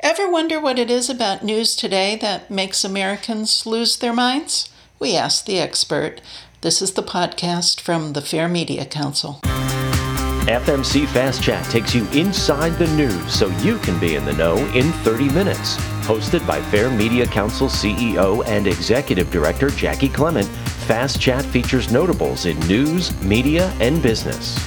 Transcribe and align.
Ever 0.00 0.28
wonder 0.28 0.60
what 0.60 0.78
it 0.78 0.90
is 0.90 1.08
about 1.08 1.44
news 1.44 1.76
today 1.76 2.16
that 2.16 2.50
makes 2.50 2.84
Americans 2.84 3.64
lose 3.64 3.96
their 3.96 4.12
minds? 4.12 4.68
We 4.98 5.16
asked 5.16 5.46
the 5.46 5.60
expert. 5.60 6.20
This 6.62 6.82
is 6.82 6.94
the 6.94 7.02
podcast 7.02 7.80
from 7.80 8.12
the 8.12 8.20
Fair 8.20 8.48
Media 8.48 8.84
Council. 8.86 9.38
FMC 10.46 11.06
Fast 11.06 11.42
Chat 11.42 11.64
takes 11.70 11.94
you 11.94 12.06
inside 12.08 12.70
the 12.70 12.88
news 12.88 13.32
so 13.32 13.46
you 13.58 13.78
can 13.78 13.98
be 14.00 14.16
in 14.16 14.24
the 14.24 14.32
know 14.32 14.56
in 14.74 14.90
30 15.04 15.28
minutes. 15.30 15.76
Hosted 16.06 16.44
by 16.46 16.60
Fair 16.60 16.90
Media 16.90 17.24
Council 17.24 17.68
CEO 17.68 18.44
and 18.46 18.66
Executive 18.66 19.30
Director 19.30 19.68
Jaci 19.68 20.12
Clement, 20.12 20.48
Fast 20.86 21.20
Chat 21.20 21.44
features 21.44 21.92
notables 21.92 22.46
in 22.46 22.58
news, 22.66 23.18
media, 23.22 23.72
and 23.80 24.02
business. 24.02 24.58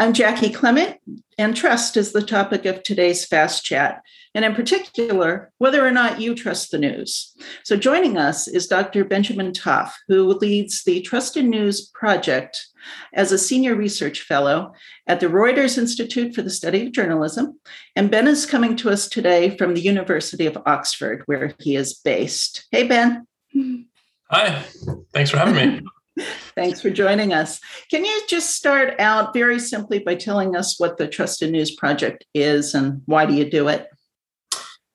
I'm 0.00 0.14
Jaci 0.14 0.54
Clement, 0.54 0.96
and 1.36 1.54
trust 1.54 1.94
is 1.94 2.12
the 2.12 2.22
topic 2.22 2.64
of 2.64 2.82
today's 2.82 3.26
Fast 3.26 3.66
Chat, 3.66 4.00
and 4.34 4.46
in 4.46 4.54
particular, 4.54 5.52
whether 5.58 5.86
or 5.86 5.90
not 5.90 6.18
you 6.18 6.34
trust 6.34 6.70
the 6.70 6.78
news. 6.78 7.36
So, 7.64 7.76
joining 7.76 8.16
us 8.16 8.48
is 8.48 8.66
Dr. 8.66 9.04
Benjamin 9.04 9.52
Toff, 9.52 9.94
who 10.08 10.32
leads 10.32 10.84
the 10.84 11.02
Trusted 11.02 11.44
News 11.44 11.90
Project 11.92 12.66
as 13.12 13.30
a 13.30 13.36
senior 13.36 13.74
research 13.74 14.22
fellow 14.22 14.72
at 15.06 15.20
the 15.20 15.26
Reuters 15.26 15.76
Institute 15.76 16.34
for 16.34 16.40
the 16.40 16.48
Study 16.48 16.86
of 16.86 16.92
Journalism. 16.92 17.60
And 17.94 18.10
Ben 18.10 18.26
is 18.26 18.46
coming 18.46 18.76
to 18.76 18.88
us 18.88 19.06
today 19.06 19.54
from 19.58 19.74
the 19.74 19.82
University 19.82 20.46
of 20.46 20.56
Oxford, 20.64 21.24
where 21.26 21.54
he 21.58 21.76
is 21.76 21.92
based. 21.92 22.66
Hey, 22.70 22.88
Ben. 22.88 23.26
Hi, 24.30 24.62
thanks 25.12 25.28
for 25.28 25.36
having 25.36 25.56
me. 25.56 25.82
Thanks 26.54 26.80
for 26.80 26.90
joining 26.90 27.32
us. 27.32 27.60
Can 27.90 28.04
you 28.04 28.22
just 28.28 28.56
start 28.56 28.98
out 29.00 29.32
very 29.32 29.58
simply 29.58 29.98
by 29.98 30.14
telling 30.14 30.56
us 30.56 30.78
what 30.78 30.98
the 30.98 31.08
Trusted 31.08 31.50
News 31.50 31.70
Project 31.72 32.24
is 32.34 32.74
and 32.74 33.02
why 33.06 33.26
do 33.26 33.34
you 33.34 33.48
do 33.48 33.68
it? 33.68 33.88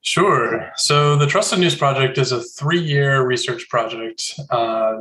Sure. 0.01 0.71
So, 0.75 1.15
the 1.15 1.25
Trusted 1.25 1.59
News 1.59 1.75
Project 1.75 2.19
is 2.19 2.31
a 2.31 2.43
three 2.43 2.79
year 2.79 3.25
research 3.25 3.67
project 3.69 4.39
uh, 4.51 4.97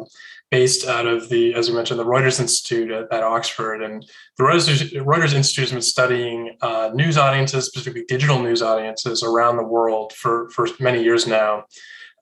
based 0.51 0.87
out 0.87 1.07
of 1.07 1.29
the, 1.29 1.53
as 1.55 1.69
you 1.69 1.75
mentioned, 1.75 1.99
the 1.99 2.05
Reuters 2.05 2.41
Institute 2.41 2.91
at, 2.91 3.13
at 3.13 3.23
Oxford. 3.23 3.83
And 3.83 4.07
the 4.39 4.45
Reuters, 4.45 4.93
Reuters 5.05 5.35
Institute 5.35 5.65
has 5.65 5.73
been 5.73 5.83
studying 5.83 6.57
uh, 6.63 6.91
news 6.95 7.19
audiences, 7.19 7.67
specifically 7.67 8.05
digital 8.07 8.43
news 8.43 8.63
audiences 8.63 9.23
around 9.23 9.57
the 9.57 9.65
world 9.65 10.13
for, 10.13 10.49
for 10.51 10.69
many 10.81 11.03
years 11.03 11.27
now. 11.27 11.65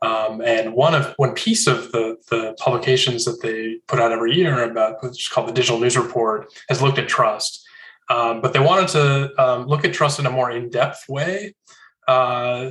Um, 0.02 0.40
and 0.40 0.74
one 0.74 0.94
of 0.94 1.14
one 1.16 1.32
piece 1.32 1.68
of 1.68 1.92
the, 1.92 2.16
the 2.28 2.54
publications 2.58 3.24
that 3.24 3.40
they 3.40 3.76
put 3.86 4.00
out 4.00 4.10
every 4.10 4.34
year 4.34 4.64
about 4.64 5.02
which 5.02 5.12
is 5.12 5.28
called 5.28 5.48
the 5.48 5.52
Digital 5.52 5.78
News 5.78 5.96
Report 5.96 6.52
has 6.68 6.82
looked 6.82 6.98
at 6.98 7.08
trust. 7.08 7.64
Um, 8.10 8.40
but 8.40 8.52
they 8.52 8.58
wanted 8.58 8.88
to 8.88 9.42
um, 9.42 9.66
look 9.68 9.84
at 9.84 9.94
trust 9.94 10.18
in 10.18 10.26
a 10.26 10.30
more 10.30 10.50
in-depth 10.50 11.08
way, 11.08 11.54
uh, 12.08 12.70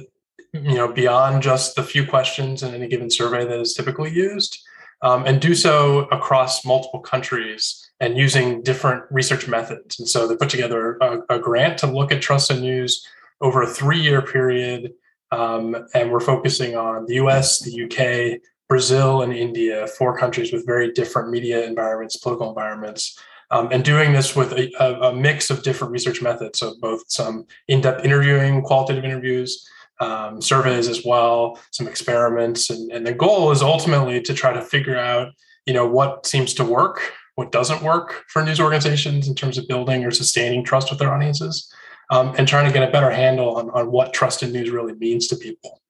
you 0.51 0.75
know, 0.75 0.91
beyond 0.91 1.41
just 1.41 1.75
the 1.75 1.83
few 1.83 2.05
questions 2.05 2.63
in 2.63 2.75
any 2.75 2.87
given 2.89 3.09
survey 3.09 3.45
that 3.45 3.59
is 3.59 3.73
typically 3.73 4.11
used, 4.11 4.59
um, 5.01 5.25
and 5.25 5.39
do 5.39 5.55
so 5.55 5.99
across 6.11 6.65
multiple 6.65 6.99
countries 6.99 7.89
and 8.01 8.17
using 8.17 8.61
different 8.61 9.03
research 9.09 9.47
methods. 9.47 9.99
And 9.99 10.07
so 10.07 10.27
they 10.27 10.35
put 10.35 10.49
together 10.49 10.97
a, 11.01 11.19
a 11.29 11.39
grant 11.39 11.77
to 11.79 11.87
look 11.87 12.11
at 12.11 12.21
trust 12.21 12.51
in 12.51 12.59
news 12.59 13.07
over 13.39 13.61
a 13.61 13.67
three-year 13.67 14.21
period 14.21 14.91
um, 15.31 15.75
and 15.93 16.11
we're 16.11 16.19
focusing 16.19 16.75
on 16.75 17.05
the 17.05 17.15
US, 17.15 17.59
the 17.59 17.83
UK, 17.83 18.41
Brazil, 18.67 19.21
and 19.21 19.33
India, 19.33 19.87
four 19.87 20.17
countries 20.17 20.51
with 20.51 20.65
very 20.65 20.91
different 20.91 21.29
media 21.29 21.65
environments, 21.65 22.17
political 22.17 22.49
environments. 22.49 23.17
Um, 23.49 23.67
and 23.69 23.83
doing 23.83 24.13
this 24.13 24.33
with 24.33 24.53
a, 24.53 24.71
a, 24.79 25.13
mix 25.13 25.49
of 25.49 25.61
different 25.61 25.91
research 25.91 26.21
methods, 26.21 26.59
so 26.59 26.75
both 26.79 27.03
some 27.07 27.45
in-depth 27.67 28.05
interviewing, 28.05 28.61
qualitative 28.61 29.03
interviews, 29.03 29.67
um, 29.99 30.41
surveys 30.41 30.87
as 30.87 31.03
well, 31.03 31.59
some 31.71 31.85
experiments, 31.85 32.69
and, 32.69 32.89
and 32.93 33.05
the 33.05 33.13
goal 33.13 33.51
is 33.51 33.61
ultimately 33.61 34.21
to 34.21 34.33
try 34.33 34.53
to 34.53 34.61
figure 34.61 34.97
out, 34.97 35.33
you 35.65 35.73
know, 35.73 35.85
what 35.85 36.25
seems 36.25 36.53
to 36.53 36.63
work, 36.63 37.01
what 37.35 37.51
doesn't 37.51 37.83
work 37.83 38.23
for 38.29 38.41
news 38.41 38.61
organizations 38.61 39.27
in 39.27 39.35
terms 39.35 39.57
of 39.57 39.67
building 39.67 40.05
or 40.05 40.11
sustaining 40.11 40.63
trust 40.63 40.89
with 40.89 40.99
their 40.99 41.13
audiences, 41.13 41.69
um, 42.11 42.35
and 42.37 42.47
trying 42.47 42.67
to 42.67 42.73
get 42.73 42.87
a 42.87 42.91
better 42.91 43.09
handle 43.09 43.55
on, 43.55 43.69
on 43.71 43.91
what 43.91 44.13
trusted 44.13 44.51
news 44.51 44.69
really 44.69 44.93
means 44.93 45.27
to 45.29 45.35
people. 45.35 45.81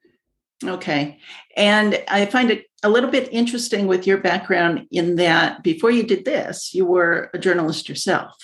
Okay. 0.64 1.20
And 1.58 2.02
I 2.08 2.28
find 2.28 2.52
it 2.52 2.68
a 2.84 2.90
little 2.90 3.10
bit 3.10 3.28
interesting 3.32 3.88
with 3.88 4.06
your 4.06 4.20
background 4.20 4.88
in 4.92 5.16
that 5.16 5.64
before 5.64 5.90
you 5.90 6.04
did 6.04 6.24
this, 6.24 6.74
you 6.74 6.86
were 6.86 7.32
a 7.34 7.40
journalist 7.40 7.90
yourself. 7.90 8.36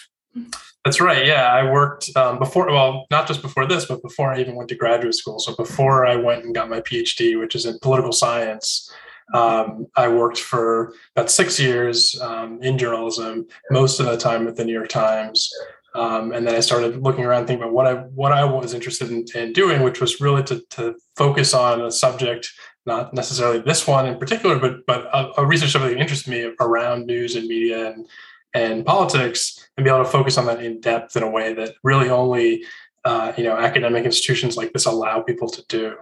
That's 0.83 0.99
right. 0.99 1.25
Yeah. 1.25 1.47
I 1.47 1.69
worked 1.71 2.09
um, 2.15 2.39
before, 2.39 2.65
well, 2.67 3.05
not 3.11 3.27
just 3.27 3.41
before 3.41 3.67
this, 3.67 3.85
but 3.85 4.01
before 4.01 4.33
I 4.33 4.39
even 4.39 4.55
went 4.55 4.69
to 4.69 4.75
graduate 4.75 5.13
school. 5.13 5.37
So 5.37 5.55
before 5.55 6.05
I 6.05 6.15
went 6.15 6.45
and 6.45 6.55
got 6.55 6.69
my 6.69 6.81
PhD, 6.81 7.39
which 7.39 7.55
is 7.55 7.65
in 7.65 7.77
political 7.79 8.11
science, 8.11 8.91
um, 9.33 9.87
I 9.95 10.07
worked 10.07 10.39
for 10.39 10.93
about 11.15 11.29
six 11.29 11.59
years 11.59 12.19
um, 12.21 12.63
in 12.63 12.77
journalism, 12.77 13.45
most 13.69 13.99
of 13.99 14.05
the 14.05 14.17
time 14.17 14.47
at 14.47 14.55
the 14.55 14.63
New 14.63 14.73
York 14.73 14.87
Times. 14.87 15.51
Um, 15.97 16.31
and 16.31 16.47
then 16.47 16.53
I 16.53 16.59
started 16.59 17.01
looking 17.01 17.25
around, 17.25 17.47
thinking 17.47 17.63
about 17.63 17.73
what 17.73 17.87
I 17.87 17.93
what 17.95 18.31
I 18.31 18.45
was 18.45 18.75
interested 18.75 19.09
in, 19.09 19.25
in 19.33 19.51
doing, 19.51 19.81
which 19.81 19.99
was 19.99 20.21
really 20.21 20.43
to, 20.43 20.61
to 20.71 20.95
focus 21.15 21.55
on 21.55 21.81
a 21.81 21.91
subject, 21.91 22.51
not 22.85 23.15
necessarily 23.15 23.59
this 23.59 23.87
one 23.87 24.05
in 24.05 24.19
particular, 24.19 24.59
but 24.59 24.85
but 24.85 25.05
a, 25.11 25.41
a 25.41 25.45
research 25.45 25.71
subject 25.71 25.93
that 25.95 25.99
interested 25.99 26.29
me 26.29 26.51
around 26.59 27.07
news 27.07 27.35
and 27.35 27.47
media 27.47 27.91
and 27.91 28.07
and 28.53 28.85
politics, 28.85 29.67
and 29.75 29.83
be 29.83 29.89
able 29.89 30.03
to 30.03 30.09
focus 30.09 30.37
on 30.37 30.45
that 30.45 30.63
in 30.63 30.79
depth 30.81 31.17
in 31.17 31.23
a 31.23 31.29
way 31.29 31.55
that 31.55 31.73
really 31.83 32.09
only 32.09 32.63
uh, 33.03 33.33
you 33.35 33.43
know 33.43 33.57
academic 33.57 34.05
institutions 34.05 34.55
like 34.55 34.73
this 34.73 34.85
allow 34.85 35.21
people 35.21 35.49
to 35.49 35.65
do. 35.67 35.95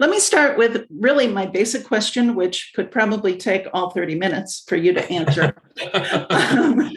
Let 0.00 0.10
me 0.10 0.20
start 0.20 0.56
with 0.56 0.86
really 0.90 1.26
my 1.26 1.46
basic 1.46 1.84
question, 1.84 2.34
which 2.34 2.72
could 2.74 2.90
probably 2.90 3.36
take 3.36 3.66
all 3.72 3.90
30 3.90 4.14
minutes 4.14 4.64
for 4.66 4.76
you 4.76 4.92
to 4.92 5.10
answer. 5.10 5.54
um, 6.30 6.90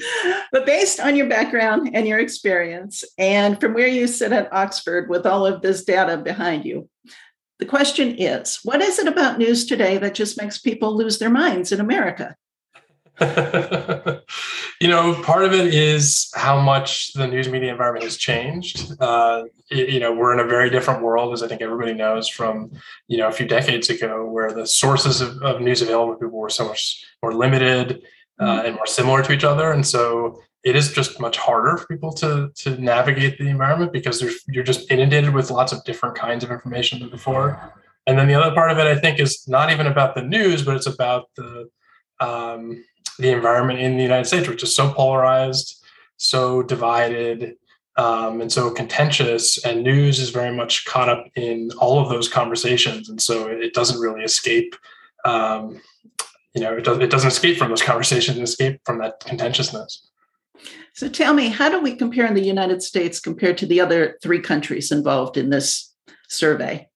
but 0.52 0.66
based 0.66 1.00
on 1.00 1.16
your 1.16 1.28
background 1.28 1.92
and 1.94 2.08
your 2.08 2.20
experience, 2.20 3.04
and 3.18 3.60
from 3.60 3.74
where 3.74 3.88
you 3.88 4.08
sit 4.08 4.32
at 4.32 4.52
Oxford 4.54 5.10
with 5.10 5.26
all 5.26 5.46
of 5.46 5.62
this 5.62 5.84
data 5.84 6.18
behind 6.18 6.66
you, 6.66 6.90
the 7.60 7.66
question 7.66 8.16
is 8.16 8.60
what 8.64 8.82
is 8.82 9.00
it 9.00 9.08
about 9.08 9.38
news 9.38 9.66
today 9.66 9.98
that 9.98 10.16
just 10.16 10.42
makes 10.42 10.58
people 10.58 10.96
lose 10.96 11.20
their 11.20 11.30
minds 11.30 11.72
in 11.72 11.80
America? 11.80 12.36
you 14.82 14.88
know, 14.88 15.22
part 15.24 15.46
of 15.46 15.54
it 15.54 15.74
is 15.74 16.30
how 16.36 16.60
much 16.60 17.14
the 17.14 17.28
news 17.28 17.48
media 17.48 17.72
environment 17.72 18.04
has 18.04 18.18
changed. 18.18 18.92
Uh, 19.00 19.44
you 19.70 20.00
know, 20.00 20.14
we're 20.14 20.34
in 20.34 20.40
a 20.40 20.48
very 20.48 20.70
different 20.70 21.02
world, 21.02 21.34
as 21.34 21.42
I 21.42 21.48
think 21.48 21.62
everybody 21.62 21.94
knows, 21.94 22.28
from 22.28 22.72
you 23.08 23.18
know 23.18 23.28
a 23.28 23.32
few 23.32 23.46
decades 23.46 23.90
ago, 23.90 24.26
where 24.26 24.52
the 24.52 24.68
sources 24.68 25.22
of, 25.22 25.42
of 25.42 25.62
news 25.62 25.82
available 25.82 26.14
to 26.14 26.20
people 26.20 26.40
were 26.40 26.50
so 26.50 26.68
much 26.68 27.06
more 27.24 27.34
limited 27.34 28.02
uh, 28.40 28.46
mm-hmm. 28.46 28.66
and 28.68 28.76
more 28.76 28.88
similar 28.88 29.24
to 29.24 29.32
each 29.32 29.46
other, 29.46 29.72
and 29.72 29.86
so 29.86 30.42
it 30.66 30.76
is 30.76 30.92
just 30.92 31.20
much 31.22 31.38
harder 31.38 31.78
for 31.78 31.88
people 31.88 32.12
to 32.14 32.52
to 32.56 32.82
navigate 32.82 33.38
the 33.38 33.48
environment 33.48 33.94
because 33.94 34.20
there's 34.20 34.44
you're 34.48 34.64
just 34.64 34.92
inundated 34.92 35.34
with 35.34 35.52
lots 35.52 35.72
of 35.72 35.84
different 35.86 36.16
kinds 36.16 36.44
of 36.44 36.52
information 36.52 37.00
than 37.00 37.10
before. 37.10 37.74
And 38.08 38.20
then 38.20 38.28
the 38.28 38.36
other 38.36 38.54
part 38.54 38.72
of 38.72 38.78
it, 38.78 38.86
I 38.86 39.00
think, 39.00 39.20
is 39.20 39.48
not 39.48 39.72
even 39.72 39.88
about 39.88 40.14
the 40.16 40.22
news, 40.22 40.64
but 40.64 40.76
it's 40.76 40.86
about 40.86 41.30
the 41.36 41.70
um, 42.20 42.84
the 43.20 43.32
environment 43.32 43.80
in 43.80 43.98
the 43.98 44.04
United 44.04 44.26
States, 44.26 44.48
which 44.48 44.64
is 44.64 44.76
so 44.76 44.92
polarized, 44.92 45.84
so 46.18 46.64
divided, 46.64 47.56
um, 47.98 48.42
and 48.42 48.52
so 48.52 48.70
contentious. 48.72 49.64
And 49.66 49.84
news 49.84 50.20
is 50.20 50.30
very 50.30 50.56
much 50.56 50.86
caught 50.86 51.10
up 51.10 51.28
in 51.36 51.72
all 51.80 52.00
of 52.00 52.10
those 52.10 52.28
conversations, 52.28 53.10
and 53.10 53.22
so 53.22 53.48
it 53.48 53.74
doesn't 53.74 54.00
really 54.00 54.24
escape. 54.24 54.76
Um, 55.24 55.82
you 56.54 56.62
know, 56.62 56.74
it, 56.78 56.86
does, 56.86 57.00
it 57.00 57.10
doesn't 57.10 57.28
escape 57.28 57.58
from 57.58 57.70
those 57.70 57.82
conversations, 57.82 58.38
escape 58.38 58.80
from 58.86 59.00
that 59.00 59.20
contentiousness. 59.20 60.08
So 60.94 61.10
tell 61.10 61.34
me, 61.34 61.50
how 61.50 61.70
do 61.70 61.82
we 61.82 61.94
compare 61.96 62.26
in 62.26 62.34
the 62.34 62.42
United 62.42 62.82
States 62.82 63.20
compared 63.20 63.58
to 63.58 63.66
the 63.66 63.82
other 63.82 64.18
three 64.24 64.40
countries 64.40 64.92
involved 64.92 65.36
in 65.36 65.50
this 65.50 65.94
survey? 66.30 66.88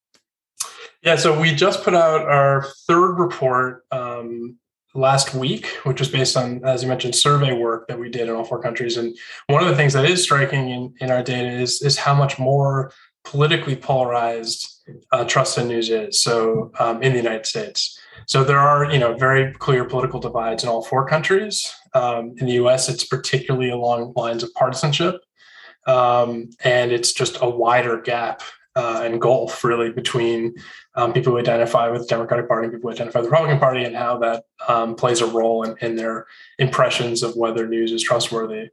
Yeah, 1.01 1.17
so 1.17 1.37
we 1.39 1.53
just 1.53 1.83
put 1.83 1.93
out 1.93 2.21
our 2.21 2.65
third 2.87 3.15
report 3.19 3.83
um, 3.91 4.57
last 4.95 5.33
week, 5.33 5.67
which 5.83 5.99
was 5.99 6.09
based 6.09 6.35
on, 6.35 6.63
as 6.63 6.81
you 6.81 6.89
mentioned, 6.89 7.15
survey 7.15 7.53
work 7.53 7.87
that 7.87 7.99
we 7.99 8.09
did 8.09 8.27
in 8.27 8.35
all 8.35 8.43
four 8.43 8.61
countries. 8.61 8.97
And 8.97 9.15
one 9.47 9.61
of 9.61 9.69
the 9.69 9.75
things 9.75 9.93
that 9.93 10.05
is 10.05 10.23
striking 10.23 10.69
in, 10.69 10.93
in 10.99 11.11
our 11.11 11.23
data 11.23 11.49
is, 11.49 11.81
is 11.81 11.97
how 11.97 12.13
much 12.13 12.39
more 12.39 12.91
politically 13.23 13.75
polarized 13.75 14.67
uh, 15.11 15.23
trusted 15.25 15.67
news 15.67 15.89
is. 15.89 16.21
So 16.21 16.71
um, 16.79 17.03
in 17.03 17.11
the 17.11 17.19
United 17.19 17.45
States. 17.45 17.99
So 18.27 18.43
there 18.43 18.59
are, 18.59 18.91
you 18.91 18.99
know, 18.99 19.15
very 19.15 19.53
clear 19.53 19.85
political 19.85 20.19
divides 20.19 20.63
in 20.63 20.69
all 20.69 20.83
four 20.83 21.07
countries. 21.07 21.71
Um, 21.93 22.35
in 22.37 22.47
the 22.47 22.53
U.S., 22.53 22.89
it's 22.89 23.03
particularly 23.03 23.69
along 23.69 24.13
lines 24.15 24.43
of 24.43 24.53
partisanship, 24.53 25.15
um, 25.87 26.49
and 26.63 26.91
it's 26.91 27.13
just 27.13 27.37
a 27.41 27.49
wider 27.49 27.99
gap 27.99 28.43
uh, 28.79 29.01
and 29.03 29.19
gulf 29.19 29.63
really 29.65 29.91
between 29.91 30.55
um, 30.95 31.11
people 31.11 31.33
who 31.33 31.39
identify 31.39 31.89
with 31.89 32.03
the 32.03 32.07
Democratic 32.07 32.47
Party 32.47 32.65
and 32.65 32.73
people 32.73 32.89
who 32.89 32.95
identify 32.95 33.19
with 33.19 33.27
the 33.27 33.31
Republican 33.31 33.59
Party, 33.59 33.83
and 33.83 33.93
how 33.93 34.17
that 34.17 34.45
um, 34.69 34.95
plays 34.95 35.19
a 35.19 35.25
role 35.25 35.63
in, 35.63 35.75
in, 35.81 35.97
their 35.97 36.27
impressions 36.59 37.21
of 37.21 37.35
whether 37.35 37.67
news 37.67 37.91
is 37.91 38.01
trustworthy. 38.01 38.69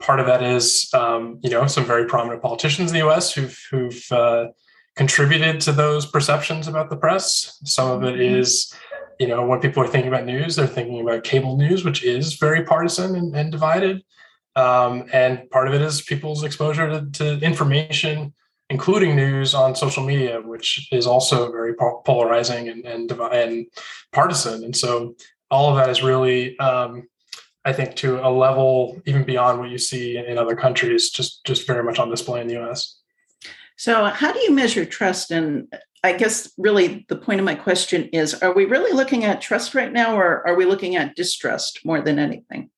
Part 0.00 0.20
of 0.20 0.26
that 0.26 0.42
is, 0.42 0.88
um, 0.94 1.38
you 1.42 1.50
know, 1.50 1.66
some 1.66 1.84
very 1.84 2.06
prominent 2.06 2.40
politicians 2.40 2.90
in 2.90 2.94
the 2.94 3.04
U.S. 3.04 3.30
who've 3.34 3.58
who've 3.70 4.06
uh, 4.10 4.46
contributed 4.96 5.60
to 5.62 5.72
those 5.72 6.06
perceptions 6.06 6.66
about 6.66 6.88
the 6.88 6.96
press. 6.96 7.60
Some 7.64 7.90
of 7.90 8.04
it 8.04 8.14
mm-hmm. 8.14 8.36
you 9.20 9.28
know, 9.28 9.44
when 9.46 9.60
people 9.60 9.82
are 9.82 9.88
thinking 9.88 10.12
about 10.12 10.24
news, 10.24 10.56
they're 10.56 10.66
thinking 10.66 11.02
about 11.02 11.24
cable 11.24 11.58
news, 11.58 11.84
which 11.84 12.02
is 12.04 12.34
very 12.34 12.64
partisan 12.64 13.16
and, 13.16 13.36
and 13.36 13.52
divided. 13.52 14.02
Um, 14.56 15.04
and 15.12 15.48
part 15.50 15.68
of 15.68 15.74
it 15.74 15.82
is 15.82 16.00
people's 16.00 16.42
exposure 16.42 16.88
to, 16.88 17.10
to, 17.18 17.44
information, 17.44 18.32
including 18.68 19.14
news 19.14 19.54
on 19.54 19.76
social 19.76 20.04
media, 20.04 20.40
which 20.40 20.88
is 20.90 21.06
also 21.06 21.50
very 21.52 21.74
polarizing 21.74 22.68
and, 22.68 22.84
and, 22.84 23.10
and 23.12 23.66
partisan. 24.12 24.64
And 24.64 24.76
so 24.76 25.14
all 25.50 25.70
of 25.70 25.76
that 25.76 25.88
is 25.88 26.02
really, 26.02 26.58
um, 26.58 27.08
I 27.64 27.72
think, 27.72 27.94
to 27.96 28.18
a 28.26 28.30
level 28.30 29.00
even 29.06 29.24
beyond 29.24 29.60
what 29.60 29.70
you 29.70 29.78
see 29.78 30.16
in 30.16 30.38
other 30.38 30.56
countries, 30.56 31.10
just 31.10 31.44
just 31.44 31.66
very 31.66 31.82
much 31.82 31.98
on 31.98 32.10
display 32.10 32.40
in 32.40 32.48
the 32.48 32.54
U.S. 32.54 32.98
So, 33.76 34.04
how 34.06 34.32
do 34.32 34.40
you 34.40 34.52
measure 34.52 34.84
trust? 34.84 35.30
And 35.30 35.72
I 36.02 36.12
guess 36.12 36.52
really 36.58 37.04
the 37.08 37.16
point 37.16 37.40
of 37.40 37.44
my 37.44 37.54
question 37.54 38.04
is 38.12 38.34
are 38.34 38.54
we 38.54 38.64
really 38.64 38.92
looking 38.92 39.24
at 39.24 39.40
trust 39.40 39.74
right 39.74 39.92
now, 39.92 40.16
or 40.16 40.46
are 40.46 40.54
we 40.54 40.64
looking 40.64 40.96
at 40.96 41.16
distrust 41.16 41.84
more 41.84 42.00
than 42.00 42.18
anything? 42.18 42.70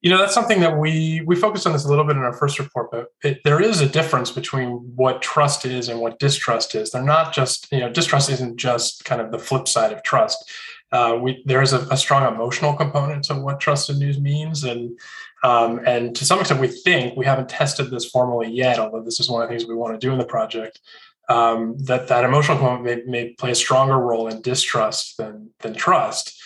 You 0.00 0.10
know, 0.10 0.18
that's 0.18 0.34
something 0.34 0.60
that 0.60 0.78
we 0.78 1.22
we 1.26 1.34
focused 1.34 1.66
on 1.66 1.72
this 1.72 1.84
a 1.84 1.88
little 1.88 2.04
bit 2.04 2.16
in 2.16 2.22
our 2.22 2.32
first 2.32 2.58
report, 2.58 2.90
but 2.92 3.08
it, 3.24 3.40
there 3.42 3.60
is 3.60 3.80
a 3.80 3.88
difference 3.88 4.30
between 4.30 4.68
what 4.94 5.22
trust 5.22 5.64
is 5.64 5.88
and 5.88 6.00
what 6.00 6.20
distrust 6.20 6.74
is. 6.76 6.90
They're 6.90 7.02
not 7.02 7.32
just 7.32 7.70
you 7.72 7.80
know, 7.80 7.90
distrust 7.90 8.30
isn't 8.30 8.58
just 8.58 9.04
kind 9.04 9.20
of 9.20 9.32
the 9.32 9.40
flip 9.40 9.66
side 9.66 9.92
of 9.92 10.02
trust. 10.04 10.52
Uh, 10.90 11.18
we, 11.20 11.42
there 11.44 11.60
is 11.60 11.72
a, 11.74 11.80
a, 11.90 11.96
strong 11.98 12.32
emotional 12.32 12.72
component 12.72 13.22
to 13.22 13.34
what 13.34 13.60
trusted 13.60 13.98
news 13.98 14.18
means, 14.18 14.64
and 14.64 14.98
um, 15.42 15.80
and 15.84 16.16
to 16.16 16.24
some 16.24 16.40
extent, 16.40 16.60
we 16.60 16.68
think 16.68 17.16
we 17.16 17.26
haven't 17.26 17.48
tested 17.50 17.90
this 17.90 18.08
formally 18.08 18.50
yet, 18.50 18.78
although 18.78 19.02
this 19.02 19.20
is 19.20 19.28
one 19.28 19.42
of 19.42 19.48
the 19.48 19.52
things 19.54 19.68
we 19.68 19.74
want 19.74 20.00
to 20.00 20.06
do 20.06 20.12
in 20.12 20.18
the 20.18 20.24
project. 20.24 20.80
Um, 21.28 21.76
that 21.80 22.08
that 22.08 22.24
emotional 22.24 22.56
component 22.56 23.06
may, 23.06 23.24
may, 23.24 23.34
play 23.34 23.50
a 23.50 23.54
stronger 23.54 23.98
role 23.98 24.28
in 24.28 24.40
distrust 24.40 25.18
than 25.18 25.50
than 25.58 25.74
trust. 25.74 26.40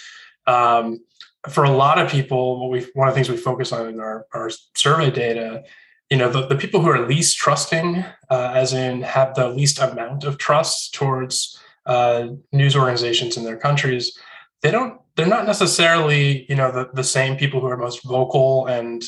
Um, 0.48 1.04
for 1.48 1.64
a 1.64 1.70
lot 1.70 1.98
of 1.98 2.10
people, 2.10 2.60
what 2.60 2.70
we 2.70 2.86
one 2.94 3.08
of 3.08 3.14
the 3.14 3.16
things 3.16 3.28
we 3.28 3.36
focus 3.36 3.72
on 3.72 3.88
in 3.88 4.00
our, 4.00 4.26
our 4.32 4.50
survey 4.74 5.10
data, 5.10 5.64
you 6.08 6.16
know, 6.16 6.30
the, 6.30 6.46
the 6.46 6.56
people 6.56 6.80
who 6.80 6.88
are 6.88 7.06
least 7.06 7.38
trusting, 7.38 8.04
uh, 8.30 8.52
as 8.54 8.72
in 8.72 9.02
have 9.02 9.34
the 9.34 9.48
least 9.48 9.78
amount 9.80 10.24
of 10.24 10.38
trust 10.38 10.94
towards 10.94 11.58
uh, 11.86 12.28
news 12.52 12.76
organizations 12.76 13.36
in 13.36 13.44
their 13.44 13.56
countries, 13.56 14.16
they 14.60 14.70
don't 14.70 15.00
they're 15.16 15.26
not 15.26 15.46
necessarily 15.46 16.46
you 16.48 16.54
know 16.54 16.70
the, 16.70 16.88
the 16.94 17.04
same 17.04 17.36
people 17.36 17.60
who 17.60 17.66
are 17.66 17.76
most 17.76 18.02
vocal 18.04 18.66
and 18.66 19.04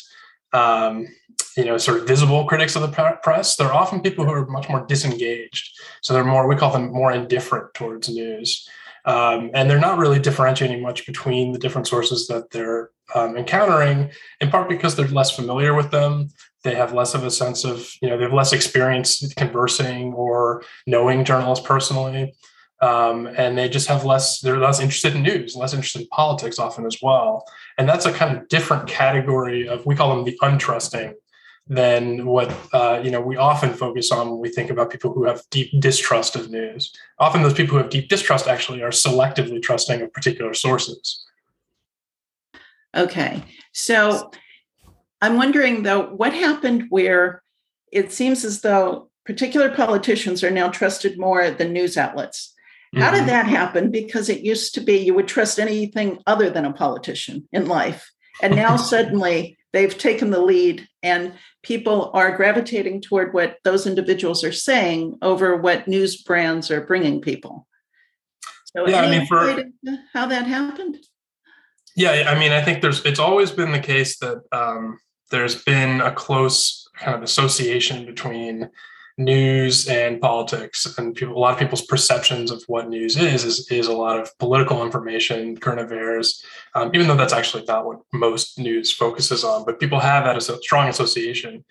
um, 0.52 1.06
you 1.56 1.64
know 1.64 1.78
sort 1.78 2.00
of 2.00 2.08
visible 2.08 2.44
critics 2.46 2.74
of 2.74 2.82
the 2.82 3.18
press. 3.22 3.54
They're 3.54 3.72
often 3.72 4.00
people 4.00 4.24
who 4.24 4.32
are 4.32 4.46
much 4.46 4.68
more 4.68 4.84
disengaged. 4.86 5.70
So 6.02 6.12
they're 6.12 6.24
more 6.24 6.48
we 6.48 6.56
call 6.56 6.72
them 6.72 6.92
more 6.92 7.12
indifferent 7.12 7.74
towards 7.74 8.08
news 8.08 8.68
um, 9.04 9.50
and 9.54 9.68
they're 9.68 9.78
not 9.78 9.98
really 9.98 10.18
differentiating 10.18 10.82
much 10.82 11.06
between 11.06 11.52
the 11.52 11.58
different 11.58 11.86
sources 11.86 12.26
that 12.28 12.50
they're 12.50 12.90
um, 13.14 13.36
encountering 13.36 14.10
in 14.40 14.50
part 14.50 14.68
because 14.68 14.96
they're 14.96 15.08
less 15.08 15.30
familiar 15.30 15.74
with 15.74 15.90
them. 15.90 16.28
They 16.62 16.74
have 16.74 16.94
less 16.94 17.14
of 17.14 17.24
a 17.24 17.30
sense 17.30 17.64
of 17.64 17.90
you 18.00 18.08
know 18.08 18.16
they 18.16 18.24
have 18.24 18.32
less 18.32 18.52
experience 18.52 19.32
conversing 19.34 20.14
or 20.14 20.62
knowing 20.86 21.24
journalists 21.24 21.66
personally. 21.66 22.34
Um, 22.80 23.28
and 23.36 23.56
they 23.56 23.68
just 23.68 23.88
have 23.88 24.04
less 24.04 24.40
they're 24.40 24.58
less 24.58 24.80
interested 24.80 25.14
in 25.14 25.22
news 25.22 25.54
less 25.54 25.72
interested 25.72 26.02
in 26.02 26.08
politics 26.08 26.58
often 26.58 26.86
as 26.86 26.98
well. 27.02 27.44
And 27.78 27.88
that's 27.88 28.06
a 28.06 28.12
kind 28.12 28.36
of 28.36 28.48
different 28.48 28.88
category 28.88 29.68
of 29.68 29.86
we 29.86 29.94
call 29.94 30.14
them 30.14 30.24
the 30.24 30.38
untrusting 30.42 31.14
than 31.66 32.26
what 32.26 32.54
uh, 32.72 33.00
you 33.02 33.10
know 33.10 33.20
we 33.20 33.36
often 33.36 33.72
focus 33.72 34.12
on 34.12 34.30
when 34.30 34.38
we 34.38 34.48
think 34.48 34.70
about 34.70 34.90
people 34.90 35.12
who 35.12 35.24
have 35.24 35.42
deep 35.50 35.70
distrust 35.80 36.36
of 36.36 36.50
news 36.50 36.92
often 37.18 37.42
those 37.42 37.54
people 37.54 37.76
who 37.76 37.82
have 37.82 37.90
deep 37.90 38.08
distrust 38.08 38.46
actually 38.46 38.82
are 38.82 38.90
selectively 38.90 39.62
trusting 39.62 40.02
of 40.02 40.12
particular 40.12 40.52
sources 40.52 41.24
okay 42.94 43.42
so 43.72 44.30
i'm 45.22 45.36
wondering 45.36 45.82
though 45.82 46.02
what 46.02 46.34
happened 46.34 46.84
where 46.90 47.42
it 47.90 48.12
seems 48.12 48.44
as 48.44 48.60
though 48.60 49.08
particular 49.24 49.70
politicians 49.70 50.44
are 50.44 50.50
now 50.50 50.68
trusted 50.68 51.18
more 51.18 51.50
than 51.50 51.72
news 51.72 51.96
outlets 51.96 52.54
how 52.96 53.10
did 53.10 53.20
mm-hmm. 53.20 53.26
that 53.28 53.46
happen? 53.46 53.90
Because 53.90 54.28
it 54.28 54.42
used 54.42 54.74
to 54.74 54.80
be 54.80 54.98
you 54.98 55.14
would 55.14 55.26
trust 55.26 55.58
anything 55.58 56.20
other 56.26 56.48
than 56.48 56.64
a 56.64 56.72
politician 56.72 57.48
in 57.52 57.66
life. 57.66 58.08
And 58.40 58.54
now 58.54 58.76
suddenly 58.92 59.58
they've 59.74 59.98
taken 59.98 60.30
the 60.30 60.40
lead 60.40 60.88
and 61.02 61.34
people 61.62 62.10
are 62.14 62.36
gravitating 62.36 63.00
toward 63.00 63.34
what 63.34 63.58
those 63.64 63.86
individuals 63.86 64.44
are 64.44 64.52
saying 64.52 65.18
over 65.20 65.56
what 65.56 65.88
news 65.88 66.22
brands 66.22 66.70
are 66.70 66.80
bringing 66.80 67.20
people. 67.20 67.66
So, 68.66 68.88
yeah, 68.88 69.02
I 69.02 69.10
mean, 69.10 69.26
for 69.26 69.64
how 70.12 70.26
that 70.26 70.46
happened? 70.46 70.96
Yeah, 71.96 72.24
I 72.28 72.38
mean, 72.38 72.52
I 72.52 72.62
think 72.62 72.82
there's 72.82 73.04
it's 73.04 73.20
always 73.20 73.50
been 73.50 73.72
the 73.72 73.78
case 73.78 74.18
that 74.18 74.42
um, 74.52 74.98
there's 75.30 75.62
been 75.62 76.00
a 76.00 76.12
close 76.12 76.88
kind 76.96 77.16
of 77.16 77.22
association 77.22 78.06
between 78.06 78.70
news 79.16 79.88
and 79.88 80.20
politics 80.20 80.92
and 80.98 81.14
people, 81.14 81.36
a 81.36 81.38
lot 81.38 81.52
of 81.52 81.58
people's 81.58 81.86
perceptions 81.86 82.50
of 82.50 82.62
what 82.66 82.88
news 82.88 83.16
is, 83.16 83.44
is, 83.44 83.70
is 83.70 83.86
a 83.86 83.92
lot 83.92 84.18
of 84.18 84.36
political 84.38 84.82
information, 84.82 85.56
current 85.56 85.80
affairs, 85.80 86.42
um, 86.74 86.90
even 86.94 87.06
though 87.06 87.16
that's 87.16 87.32
actually 87.32 87.64
not 87.64 87.86
what 87.86 88.00
most 88.12 88.58
news 88.58 88.92
focuses 88.92 89.44
on, 89.44 89.64
but 89.64 89.78
people 89.78 90.00
have 90.00 90.24
that 90.24 90.36
as 90.36 90.48
a 90.48 90.60
strong 90.62 90.88
association. 90.88 91.64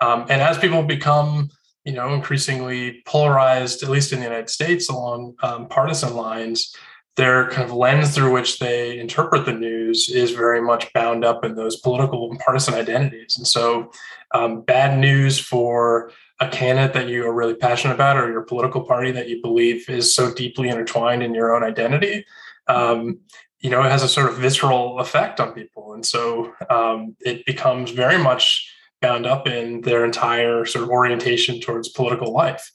Um, 0.00 0.26
and 0.30 0.40
as 0.40 0.58
people 0.58 0.82
become, 0.82 1.50
you 1.84 1.92
know, 1.92 2.14
increasingly 2.14 3.02
polarized, 3.06 3.82
at 3.82 3.90
least 3.90 4.12
in 4.12 4.20
the 4.20 4.24
United 4.24 4.50
States, 4.50 4.88
along 4.88 5.34
um, 5.42 5.68
partisan 5.68 6.16
lines, 6.16 6.74
their 7.16 7.48
kind 7.48 7.64
of 7.64 7.74
lens 7.74 8.14
through 8.14 8.30
which 8.32 8.58
they 8.58 8.98
interpret 8.98 9.46
the 9.46 9.52
news 9.52 10.10
is 10.10 10.32
very 10.32 10.60
much 10.60 10.92
bound 10.92 11.24
up 11.24 11.44
in 11.44 11.54
those 11.54 11.76
political 11.76 12.30
and 12.30 12.38
partisan 12.40 12.74
identities. 12.74 13.36
And 13.38 13.46
so, 13.46 13.90
um, 14.34 14.62
bad 14.62 14.98
news 14.98 15.38
for 15.38 16.10
a 16.40 16.48
candidate 16.48 16.92
that 16.92 17.08
you 17.08 17.26
are 17.26 17.32
really 17.32 17.54
passionate 17.54 17.94
about 17.94 18.16
or 18.16 18.30
your 18.30 18.42
political 18.42 18.82
party 18.82 19.10
that 19.10 19.28
you 19.28 19.40
believe 19.40 19.88
is 19.88 20.14
so 20.14 20.32
deeply 20.34 20.68
intertwined 20.68 21.22
in 21.22 21.34
your 21.34 21.54
own 21.54 21.64
identity 21.64 22.24
um, 22.68 23.18
you 23.60 23.70
know 23.70 23.82
it 23.82 23.90
has 23.90 24.02
a 24.02 24.08
sort 24.08 24.28
of 24.28 24.36
visceral 24.36 24.98
effect 25.00 25.40
on 25.40 25.52
people. 25.52 25.94
And 25.94 26.04
so 26.04 26.52
um, 26.70 27.16
it 27.20 27.44
becomes 27.46 27.90
very 27.90 28.18
much 28.18 28.72
bound 29.00 29.26
up 29.26 29.46
in 29.46 29.80
their 29.82 30.04
entire 30.04 30.64
sort 30.64 30.84
of 30.84 30.90
orientation 30.90 31.60
towards 31.60 31.88
political 31.88 32.32
life. 32.32 32.70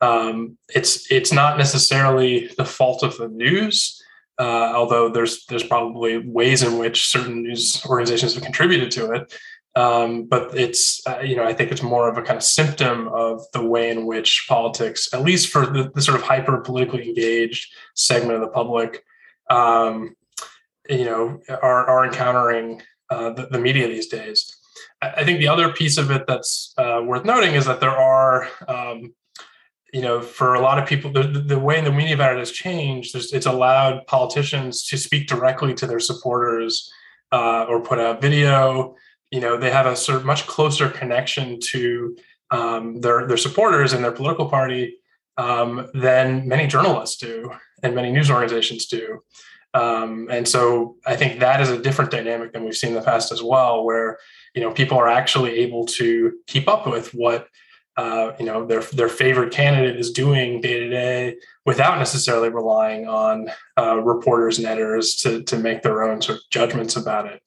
Um, 0.00 0.58
it's 0.68 1.10
it's 1.10 1.32
not 1.32 1.58
necessarily 1.58 2.50
the 2.56 2.64
fault 2.64 3.02
of 3.02 3.16
the 3.18 3.28
news 3.28 4.02
uh, 4.38 4.72
although 4.74 5.08
there's 5.08 5.44
there's 5.46 5.62
probably 5.62 6.18
ways 6.18 6.62
in 6.62 6.78
which 6.78 7.06
certain 7.06 7.42
news 7.42 7.84
organizations 7.86 8.34
have 8.34 8.42
contributed 8.42 8.90
to 8.90 9.12
it 9.12 9.38
um, 9.74 10.24
but 10.24 10.56
it's, 10.56 11.00
uh, 11.06 11.20
you 11.20 11.34
know, 11.34 11.44
I 11.44 11.54
think 11.54 11.72
it's 11.72 11.82
more 11.82 12.08
of 12.08 12.18
a 12.18 12.22
kind 12.22 12.36
of 12.36 12.42
symptom 12.42 13.08
of 13.08 13.40
the 13.52 13.64
way 13.64 13.90
in 13.90 14.04
which 14.04 14.44
politics, 14.48 15.08
at 15.14 15.22
least 15.22 15.48
for 15.48 15.64
the, 15.64 15.90
the 15.94 16.02
sort 16.02 16.18
of 16.18 16.24
hyper 16.24 16.58
politically 16.58 17.08
engaged 17.08 17.72
segment 17.94 18.34
of 18.34 18.42
the 18.42 18.48
public, 18.48 19.02
um, 19.48 20.14
you 20.88 21.04
know, 21.04 21.40
are, 21.48 21.86
are 21.88 22.04
encountering 22.04 22.82
uh, 23.08 23.30
the, 23.30 23.46
the, 23.46 23.58
media 23.58 23.88
these 23.88 24.08
days. 24.08 24.56
I, 25.00 25.24
think 25.24 25.38
the 25.38 25.48
other 25.48 25.72
piece 25.72 25.96
of 25.96 26.10
it 26.10 26.26
that's 26.26 26.74
uh, 26.76 27.02
worth 27.04 27.24
noting 27.24 27.54
is 27.54 27.66
that 27.66 27.80
there 27.80 27.90
are, 27.90 28.48
um, 28.68 29.14
you 29.92 30.00
know, 30.02 30.20
for 30.20 30.54
a 30.54 30.60
lot 30.60 30.78
of 30.78 30.88
people, 30.88 31.12
the, 31.12 31.22
the 31.22 31.58
way 31.58 31.80
the 31.80 31.92
media 31.92 32.14
about 32.14 32.34
it 32.34 32.38
has 32.38 32.52
changed. 32.52 33.14
it's 33.14 33.46
allowed 33.46 34.06
politicians 34.06 34.86
to 34.86 34.96
speak 34.96 35.28
directly 35.28 35.74
to 35.74 35.86
their 35.86 36.00
supporters 36.00 36.90
uh, 37.32 37.64
or 37.68 37.80
put 37.80 37.98
out 37.98 38.22
video 38.22 38.96
you 39.32 39.40
know 39.40 39.56
they 39.56 39.70
have 39.70 39.86
a 39.86 39.96
sort 39.96 40.18
of 40.18 40.24
much 40.24 40.46
closer 40.46 40.88
connection 40.88 41.58
to 41.70 42.16
um, 42.52 43.00
their 43.00 43.26
their 43.26 43.38
supporters 43.38 43.92
and 43.92 44.04
their 44.04 44.12
political 44.12 44.48
party 44.48 44.98
um, 45.38 45.88
than 45.94 46.46
many 46.46 46.66
journalists 46.66 47.16
do 47.16 47.50
and 47.82 47.94
many 47.94 48.12
news 48.12 48.30
organizations 48.30 48.86
do. 48.86 49.22
Um, 49.74 50.28
and 50.30 50.46
so 50.46 50.96
I 51.06 51.16
think 51.16 51.40
that 51.40 51.62
is 51.62 51.70
a 51.70 51.80
different 51.80 52.10
dynamic 52.10 52.52
than 52.52 52.62
we've 52.62 52.76
seen 52.76 52.90
in 52.90 52.96
the 52.96 53.02
past 53.02 53.32
as 53.32 53.42
well, 53.42 53.84
where 53.84 54.18
you 54.54 54.60
know 54.60 54.70
people 54.70 54.98
are 54.98 55.08
actually 55.08 55.52
able 55.60 55.86
to 55.86 56.32
keep 56.46 56.68
up 56.68 56.86
with 56.86 57.14
what 57.14 57.48
uh, 57.96 58.32
you 58.38 58.44
know 58.44 58.66
their 58.66 58.82
their 58.82 59.08
favorite 59.08 59.50
candidate 59.50 59.98
is 59.98 60.12
doing 60.12 60.60
day 60.60 60.80
to 60.80 60.88
day 60.90 61.36
without 61.64 61.98
necessarily 61.98 62.50
relying 62.50 63.08
on 63.08 63.50
uh, 63.78 63.96
reporters 63.98 64.58
and 64.58 64.66
editors 64.66 65.16
to 65.16 65.42
to 65.44 65.56
make 65.56 65.80
their 65.80 66.02
own 66.02 66.20
sort 66.20 66.36
of 66.36 66.44
judgments 66.50 66.96
about 66.96 67.26
it. 67.26 67.42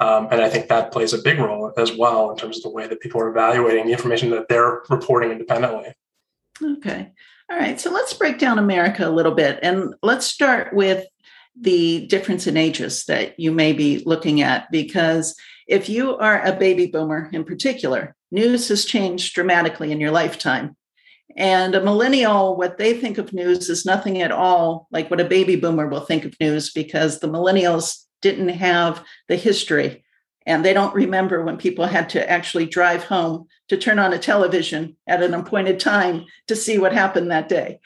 Um, 0.00 0.28
and 0.30 0.40
I 0.40 0.48
think 0.48 0.68
that 0.68 0.92
plays 0.92 1.12
a 1.12 1.18
big 1.18 1.38
role 1.38 1.72
as 1.76 1.94
well 1.94 2.30
in 2.30 2.36
terms 2.36 2.56
of 2.56 2.62
the 2.62 2.70
way 2.70 2.86
that 2.86 3.00
people 3.00 3.20
are 3.20 3.28
evaluating 3.28 3.86
the 3.86 3.92
information 3.92 4.30
that 4.30 4.48
they're 4.48 4.80
reporting 4.88 5.30
independently. 5.30 5.92
Okay. 6.62 7.12
All 7.50 7.58
right. 7.58 7.78
So 7.78 7.90
let's 7.90 8.14
break 8.14 8.38
down 8.38 8.58
America 8.58 9.06
a 9.06 9.10
little 9.10 9.34
bit 9.34 9.58
and 9.62 9.94
let's 10.02 10.26
start 10.26 10.72
with 10.72 11.04
the 11.60 12.06
difference 12.06 12.46
in 12.46 12.56
ages 12.56 13.04
that 13.06 13.38
you 13.38 13.52
may 13.52 13.74
be 13.74 14.02
looking 14.06 14.40
at. 14.40 14.70
Because 14.70 15.36
if 15.68 15.88
you 15.88 16.16
are 16.16 16.44
a 16.44 16.52
baby 16.52 16.86
boomer 16.86 17.28
in 17.32 17.44
particular, 17.44 18.16
news 18.30 18.68
has 18.68 18.86
changed 18.86 19.34
dramatically 19.34 19.92
in 19.92 20.00
your 20.00 20.10
lifetime. 20.10 20.76
And 21.36 21.74
a 21.74 21.82
millennial, 21.82 22.56
what 22.56 22.78
they 22.78 22.94
think 22.94 23.18
of 23.18 23.32
news 23.32 23.68
is 23.68 23.84
nothing 23.84 24.20
at 24.22 24.32
all 24.32 24.88
like 24.90 25.10
what 25.10 25.20
a 25.20 25.24
baby 25.24 25.56
boomer 25.56 25.88
will 25.88 26.00
think 26.00 26.24
of 26.24 26.38
news 26.40 26.72
because 26.72 27.20
the 27.20 27.28
millennials 27.28 28.04
didn't 28.20 28.48
have 28.50 29.04
the 29.28 29.36
history 29.36 30.04
and 30.46 30.64
they 30.64 30.72
don't 30.72 30.94
remember 30.94 31.44
when 31.44 31.56
people 31.56 31.86
had 31.86 32.08
to 32.10 32.30
actually 32.30 32.66
drive 32.66 33.04
home 33.04 33.46
to 33.68 33.76
turn 33.76 33.98
on 33.98 34.12
a 34.12 34.18
television 34.18 34.96
at 35.06 35.22
an 35.22 35.34
appointed 35.34 35.78
time 35.78 36.24
to 36.48 36.56
see 36.56 36.78
what 36.78 36.92
happened 36.92 37.30
that 37.30 37.48
day. 37.48 37.78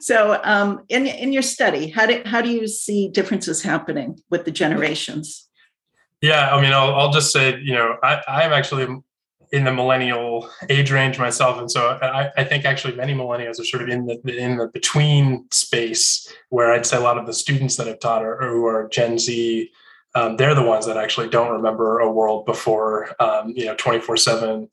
So, 0.00 0.40
um, 0.42 0.84
in 0.88 1.06
in 1.06 1.32
your 1.32 1.42
study, 1.42 1.90
how 1.90 2.06
do 2.06 2.22
how 2.24 2.40
do 2.40 2.48
you 2.48 2.66
see 2.66 3.08
differences 3.08 3.62
happening 3.62 4.18
with 4.30 4.44
the 4.44 4.50
generations? 4.50 5.48
Yeah, 6.20 6.52
I 6.52 6.60
mean, 6.60 6.72
I'll, 6.72 6.94
I'll 6.94 7.12
just 7.12 7.32
say, 7.32 7.60
you 7.60 7.74
know, 7.74 7.96
I, 8.02 8.20
I'm 8.26 8.52
actually 8.52 8.88
in 9.52 9.62
the 9.62 9.72
millennial 9.72 10.50
age 10.68 10.90
range 10.90 11.18
myself, 11.18 11.58
and 11.58 11.70
so 11.70 11.98
I, 12.02 12.30
I, 12.36 12.44
think 12.44 12.64
actually 12.64 12.96
many 12.96 13.14
millennials 13.14 13.60
are 13.60 13.64
sort 13.64 13.82
of 13.82 13.88
in 13.88 14.06
the 14.06 14.18
in 14.36 14.56
the 14.56 14.66
between 14.68 15.46
space 15.52 16.32
where 16.48 16.72
I'd 16.72 16.84
say 16.86 16.96
a 16.96 17.00
lot 17.00 17.18
of 17.18 17.26
the 17.26 17.32
students 17.32 17.76
that 17.76 17.86
I've 17.86 18.00
taught 18.00 18.24
are, 18.24 18.38
who 18.40 18.66
are 18.66 18.88
Gen 18.88 19.18
Z. 19.18 19.70
Um, 20.14 20.36
they're 20.36 20.54
the 20.54 20.62
ones 20.62 20.86
that 20.86 20.96
actually 20.96 21.28
don't 21.28 21.52
remember 21.52 22.00
a 22.00 22.10
world 22.10 22.46
before 22.46 23.14
um, 23.20 23.52
you 23.54 23.66
know 23.66 23.74
24 23.76 24.16
seven 24.16 24.68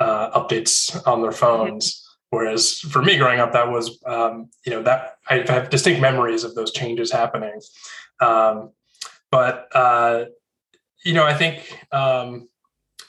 uh, 0.00 0.38
updates 0.38 1.06
on 1.06 1.22
their 1.22 1.32
phones. 1.32 2.00
Whereas 2.30 2.80
for 2.80 3.00
me 3.00 3.16
growing 3.16 3.40
up, 3.40 3.52
that 3.52 3.70
was 3.70 4.00
um, 4.06 4.50
you 4.66 4.72
know 4.72 4.82
that 4.82 5.18
I 5.28 5.44
have 5.46 5.70
distinct 5.70 6.00
memories 6.00 6.44
of 6.44 6.54
those 6.54 6.72
changes 6.72 7.12
happening. 7.12 7.60
Um, 8.20 8.72
but 9.30 9.68
uh, 9.74 10.26
you 11.04 11.12
know, 11.12 11.24
I 11.24 11.34
think 11.34 11.78
um, 11.92 12.48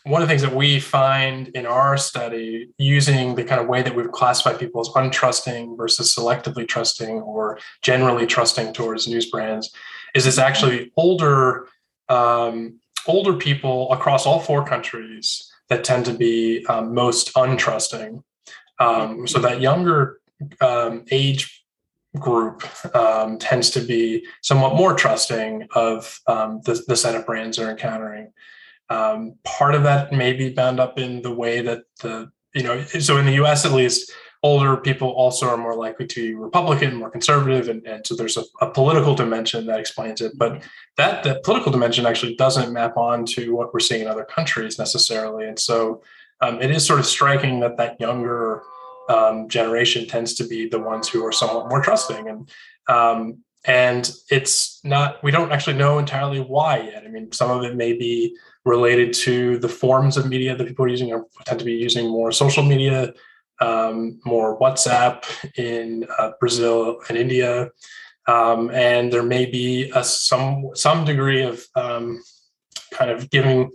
one 0.05 0.21
of 0.21 0.27
the 0.27 0.31
things 0.31 0.43
that 0.43 0.55
we 0.55 0.79
find 0.79 1.47
in 1.49 1.65
our 1.65 1.97
study 1.97 2.69
using 2.77 3.33
the 3.35 3.43
kind 3.43 3.59
of 3.59 3.67
way 3.67 3.81
that 3.81 3.95
we've 3.95 4.11
classified 4.11 4.59
people 4.59 4.81
as 4.81 4.89
untrusting 4.89 5.75
versus 5.75 6.15
selectively 6.15 6.67
trusting 6.67 7.21
or 7.21 7.57
generally 7.81 8.27
trusting 8.27 8.73
towards 8.73 9.07
news 9.07 9.29
brands 9.31 9.73
is 10.15 10.25
it's 10.25 10.39
actually 10.39 10.91
older 10.97 11.67
um, 12.09 12.79
older 13.05 13.33
people 13.33 13.91
across 13.91 14.25
all 14.25 14.39
four 14.39 14.65
countries 14.65 15.51
that 15.69 15.83
tend 15.83 16.05
to 16.05 16.13
be 16.13 16.65
um, 16.67 16.93
most 16.93 17.33
untrusting. 17.35 18.23
Um, 18.79 19.27
so 19.27 19.39
that 19.39 19.61
younger 19.61 20.19
um, 20.61 21.05
age 21.11 21.63
group 22.19 22.63
um, 22.95 23.37
tends 23.37 23.69
to 23.71 23.81
be 23.81 24.25
somewhat 24.41 24.75
more 24.75 24.93
trusting 24.95 25.67
of 25.75 26.19
um, 26.27 26.61
the, 26.65 26.81
the 26.87 26.95
set 26.95 27.15
of 27.15 27.25
brands 27.25 27.57
they're 27.57 27.71
encountering. 27.71 28.31
Part 28.89 29.75
of 29.75 29.83
that 29.83 30.11
may 30.11 30.33
be 30.33 30.49
bound 30.49 30.79
up 30.79 30.97
in 30.97 31.21
the 31.21 31.33
way 31.33 31.61
that 31.61 31.83
the, 32.01 32.31
you 32.53 32.63
know, 32.63 32.81
so 32.83 33.17
in 33.17 33.25
the 33.25 33.43
US 33.43 33.65
at 33.65 33.71
least, 33.71 34.11
older 34.45 34.77
people 34.77 35.09
also 35.09 35.49
are 35.49 35.57
more 35.57 35.75
likely 35.75 36.05
to 36.05 36.15
be 36.21 36.35
Republican, 36.35 36.93
more 36.93 37.09
conservative. 37.09 37.67
And, 37.67 37.83
and 37.87 38.05
so 38.05 38.15
there's 38.15 38.37
a, 38.37 38.43
a, 38.61 38.69
political 38.69 39.15
dimension 39.15 39.65
that 39.65 39.79
explains 39.79 40.21
it. 40.21 40.33
But 40.37 40.61
that, 40.97 41.23
that 41.23 41.41
political 41.43 41.71
dimension 41.71 42.05
actually 42.05 42.35
doesn't 42.35 42.71
map 42.71 42.95
on 42.95 43.25
to 43.33 43.55
what 43.55 43.73
we're 43.73 43.79
seeing 43.79 44.01
in 44.01 44.07
other 44.07 44.23
countries 44.23 44.77
necessarily. 44.77 45.47
And 45.47 45.57
so 45.57 46.03
um, 46.41 46.61
it 46.61 46.69
is 46.69 46.85
sort 46.85 46.99
of 46.99 47.07
striking 47.07 47.59
that 47.61 47.77
that 47.77 47.99
younger 47.99 48.61
um, 49.09 49.49
generation 49.49 50.07
tends 50.07 50.35
to 50.35 50.43
be 50.47 50.69
the 50.69 50.79
ones 50.79 51.09
who 51.09 51.25
are 51.25 51.31
somewhat 51.31 51.67
more 51.67 51.81
trusting. 51.81 52.29
And 52.29 52.49
um, 52.87 53.39
and 53.67 54.11
it's 54.29 54.79
not 54.83 55.23
we 55.23 55.31
don't 55.31 55.51
actually 55.51 55.77
know 55.77 55.97
entirely 55.97 56.39
why 56.39 56.81
yet. 56.81 57.03
I 57.03 57.07
mean, 57.07 57.31
some 57.31 57.49
of 57.49 57.63
it 57.63 57.75
may 57.75 57.93
be 57.93 58.37
related 58.63 59.11
to 59.25 59.57
the 59.57 59.69
forms 59.69 60.17
of 60.17 60.27
media 60.27 60.55
that 60.55 60.67
people 60.67 60.85
are 60.85 60.93
using 60.97 61.11
or 61.11 61.25
tend 61.45 61.57
to 61.57 61.65
be 61.65 61.73
using 61.73 62.07
more 62.07 62.31
social 62.31 62.63
media, 62.63 63.11
um, 63.61 64.19
more 64.25 64.59
WhatsApp 64.59 65.23
in 65.57 66.05
uh, 66.17 66.31
Brazil 66.39 66.99
and 67.09 67.17
India. 67.17 67.71
Um, 68.27 68.71
and 68.71 69.13
there 69.13 69.23
may 69.23 69.45
be 69.45 69.91
a, 69.95 70.03
some 70.03 70.71
some 70.73 71.05
degree 71.05 71.43
of 71.43 71.63
um, 71.75 72.23
kind 72.91 73.11
of 73.11 73.29
giving 73.29 73.71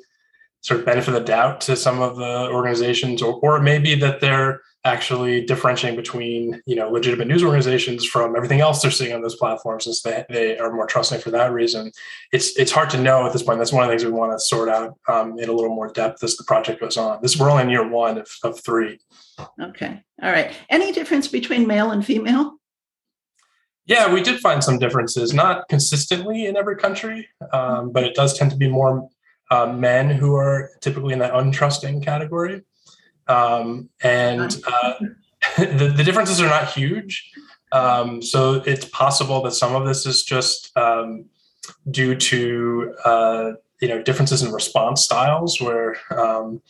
sort 0.60 0.80
of 0.80 0.86
benefit 0.86 1.14
of 1.14 1.14
the 1.14 1.20
doubt 1.20 1.60
to 1.62 1.76
some 1.76 2.02
of 2.02 2.16
the 2.16 2.48
organizations, 2.50 3.22
or, 3.22 3.38
or 3.42 3.56
it 3.56 3.62
may 3.62 3.78
be 3.78 3.94
that 3.94 4.20
they're 4.20 4.60
actually 4.84 5.44
differentiating 5.44 5.96
between 5.96 6.62
you 6.64 6.74
know 6.74 6.88
legitimate 6.88 7.28
news 7.28 7.44
organizations 7.44 8.04
from 8.04 8.34
everything 8.34 8.60
else 8.60 8.80
they're 8.80 8.90
seeing 8.90 9.12
on 9.12 9.20
those 9.20 9.36
platforms 9.36 9.84
since 9.84 10.00
they, 10.02 10.24
they 10.30 10.58
are 10.58 10.72
more 10.72 10.86
trusting 10.86 11.20
for 11.20 11.30
that 11.30 11.52
reason. 11.52 11.92
It's 12.32 12.58
it's 12.58 12.72
hard 12.72 12.88
to 12.90 13.00
know 13.00 13.26
at 13.26 13.32
this 13.32 13.42
point. 13.42 13.58
That's 13.58 13.72
one 13.72 13.84
of 13.84 13.88
the 13.88 13.92
things 13.92 14.04
we 14.04 14.10
want 14.10 14.32
to 14.32 14.38
sort 14.38 14.68
out 14.68 14.98
um, 15.08 15.38
in 15.38 15.48
a 15.48 15.52
little 15.52 15.74
more 15.74 15.88
depth 15.88 16.24
as 16.24 16.36
the 16.36 16.44
project 16.44 16.80
goes 16.80 16.96
on. 16.96 17.18
This 17.20 17.38
we're 17.38 17.50
only 17.50 17.64
in 17.64 17.70
year 17.70 17.86
one 17.86 18.18
of, 18.18 18.28
of 18.42 18.60
three. 18.60 18.98
Okay 19.60 20.02
all 20.22 20.30
right. 20.30 20.52
Any 20.68 20.92
difference 20.92 21.28
between 21.28 21.66
male 21.66 21.90
and 21.90 22.04
female? 22.04 22.56
Yeah 23.84 24.12
we 24.12 24.22
did 24.22 24.40
find 24.40 24.64
some 24.64 24.78
differences 24.78 25.34
not 25.34 25.68
consistently 25.68 26.46
in 26.46 26.56
every 26.56 26.76
country 26.76 27.28
um, 27.52 27.92
but 27.92 28.04
it 28.04 28.14
does 28.14 28.38
tend 28.38 28.50
to 28.50 28.56
be 28.56 28.68
more 28.68 29.08
uh, 29.50 29.66
men 29.66 30.08
who 30.10 30.36
are 30.36 30.70
typically 30.80 31.12
in 31.12 31.18
that 31.18 31.32
untrusting 31.32 32.02
category 32.02 32.62
um, 33.30 33.88
and 34.02 34.60
uh, 34.66 34.94
the, 35.58 35.94
the, 35.96 36.04
differences 36.04 36.40
are 36.40 36.48
not 36.48 36.68
huge. 36.68 37.30
Um, 37.72 38.20
so 38.20 38.54
it's 38.66 38.84
possible 38.86 39.42
that 39.42 39.52
some 39.52 39.74
of 39.74 39.86
this 39.86 40.04
is 40.04 40.24
just 40.24 40.76
um, 40.76 41.26
due 41.90 42.16
to 42.16 42.94
uh, 43.04 43.52
you 43.80 43.88
know 43.88 44.02
differences 44.02 44.42
in 44.42 44.52
response 44.52 45.02
styles, 45.02 45.60
where 45.60 45.96
um, 46.10 46.60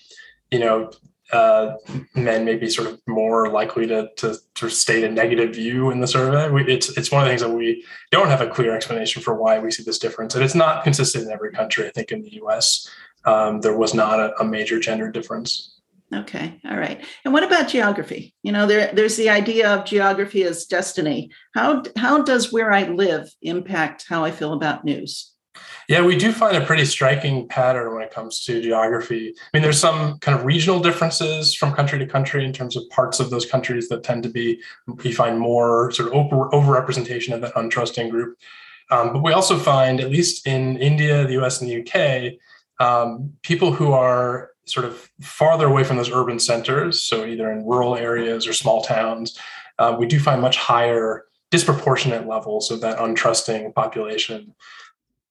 you 0.51 0.59
know 0.59 0.91
uh, 1.33 1.77
men 2.15 2.45
may 2.45 2.57
be 2.57 2.69
sort 2.69 2.89
of 2.89 3.01
more 3.07 3.51
likely 3.51 3.87
to, 3.87 4.11
to, 4.17 4.37
to 4.57 4.69
state 4.69 5.05
a 5.05 5.11
negative 5.11 5.55
view 5.55 5.91
in 5.91 6.01
the 6.01 6.07
survey. 6.07 6.51
We, 6.51 6.65
it's 6.65 6.97
it's 6.99 7.11
one 7.11 7.23
of 7.23 7.27
the 7.27 7.31
things 7.31 7.41
that 7.41 7.57
we 7.57 7.85
don't 8.11 8.29
have 8.29 8.43
a 8.43 8.49
clear 8.49 8.77
explanation 8.77 9.23
for 9.23 9.35
why 9.35 9.59
we 9.59 9.71
see 9.71 9.83
this 9.83 9.99
difference, 9.99 10.35
and 10.35 10.45
it's 10.45 10.55
not 10.55 10.85
consistent 10.85 11.25
in 11.25 11.33
every 11.33 11.53
country. 11.53 11.87
I 11.87 11.91
think 11.91 12.13
in 12.13 12.21
the 12.21 12.35
U.S. 12.35 12.87
Um, 13.25 13.63
there 13.63 13.77
was 13.77 13.95
not 13.95 14.21
a, 14.21 14.39
a 14.41 14.45
major 14.45 14.79
gender 14.79 15.11
difference. 15.11 15.80
Okay, 16.13 16.61
all 16.69 16.77
right. 16.77 17.05
And 17.25 17.33
what 17.33 17.45
about 17.45 17.69
geography? 17.69 18.35
You 18.43 18.51
know, 18.51 18.67
there, 18.67 18.91
there's 18.93 19.17
the 19.17 19.31
idea 19.31 19.73
of 19.73 19.85
geography 19.85 20.43
as 20.43 20.67
destiny. 20.67 21.31
How 21.55 21.85
how 21.97 22.23
does 22.23 22.53
where 22.53 22.73
I 22.73 22.89
live 22.89 23.33
impact 23.43 24.07
how 24.09 24.25
I 24.25 24.33
feel 24.33 24.53
about 24.53 24.85
news? 24.85 25.33
Yeah, 25.89 26.03
we 26.03 26.17
do 26.17 26.33
find 26.33 26.57
a 26.57 26.65
pretty 26.65 26.85
striking 26.85 27.49
pattern 27.49 27.95
when 27.95 28.03
it 28.03 28.13
comes 28.13 28.45
to 28.45 28.61
geography. 28.61 29.35
I 29.37 29.57
mean, 29.57 29.63
there's 29.63 29.81
some 29.81 30.19
kind 30.19 30.39
of 30.39 30.45
regional 30.45 30.81
differences 30.81 31.55
from 31.55 31.75
country 31.75 31.99
to 31.99 32.07
country 32.07 32.45
in 32.45 32.53
terms 32.53 32.77
of 32.77 32.89
parts 32.91 33.19
of 33.19 33.31
those 33.31 33.45
countries 33.45 33.89
that 33.89 34.05
tend 34.05 34.23
to 34.23 34.29
be, 34.29 34.61
we 34.87 35.11
find 35.11 35.39
more 35.39 35.91
sort 35.91 36.09
of 36.09 36.15
over, 36.15 36.49
overrepresentation 36.51 37.35
of 37.35 37.41
that 37.41 37.55
untrusting 37.55 38.11
group. 38.11 38.39
Um, 38.93 39.13
but 39.13 39.23
we 39.23 39.33
also 39.33 39.59
find, 39.59 40.01
at 40.01 40.11
least 40.11 40.47
in 40.47 40.77
India, 40.79 41.27
the 41.27 41.43
US, 41.45 41.61
and 41.61 41.69
the 41.69 41.81
UK, 41.83 42.35
um, 42.79 43.33
people 43.43 43.73
who 43.73 43.93
are 43.93 44.50
sort 44.71 44.87
of 44.87 45.11
farther 45.21 45.67
away 45.67 45.85
from 45.85 45.97
those 45.97 46.11
urban 46.11 46.39
centers, 46.39 47.03
so 47.03 47.25
either 47.25 47.51
in 47.51 47.67
rural 47.67 47.97
areas 47.97 48.47
or 48.47 48.53
small 48.53 48.83
towns, 48.83 49.39
uh, 49.79 49.97
we 49.99 50.07
do 50.07 50.21
find 50.21 50.41
much 50.41 50.57
higher 50.57 51.25
disproportionate 51.51 52.27
levels 52.27 52.71
of 52.71 52.81
that 52.81 52.99
untrusting 52.99 53.75
population. 53.75 54.55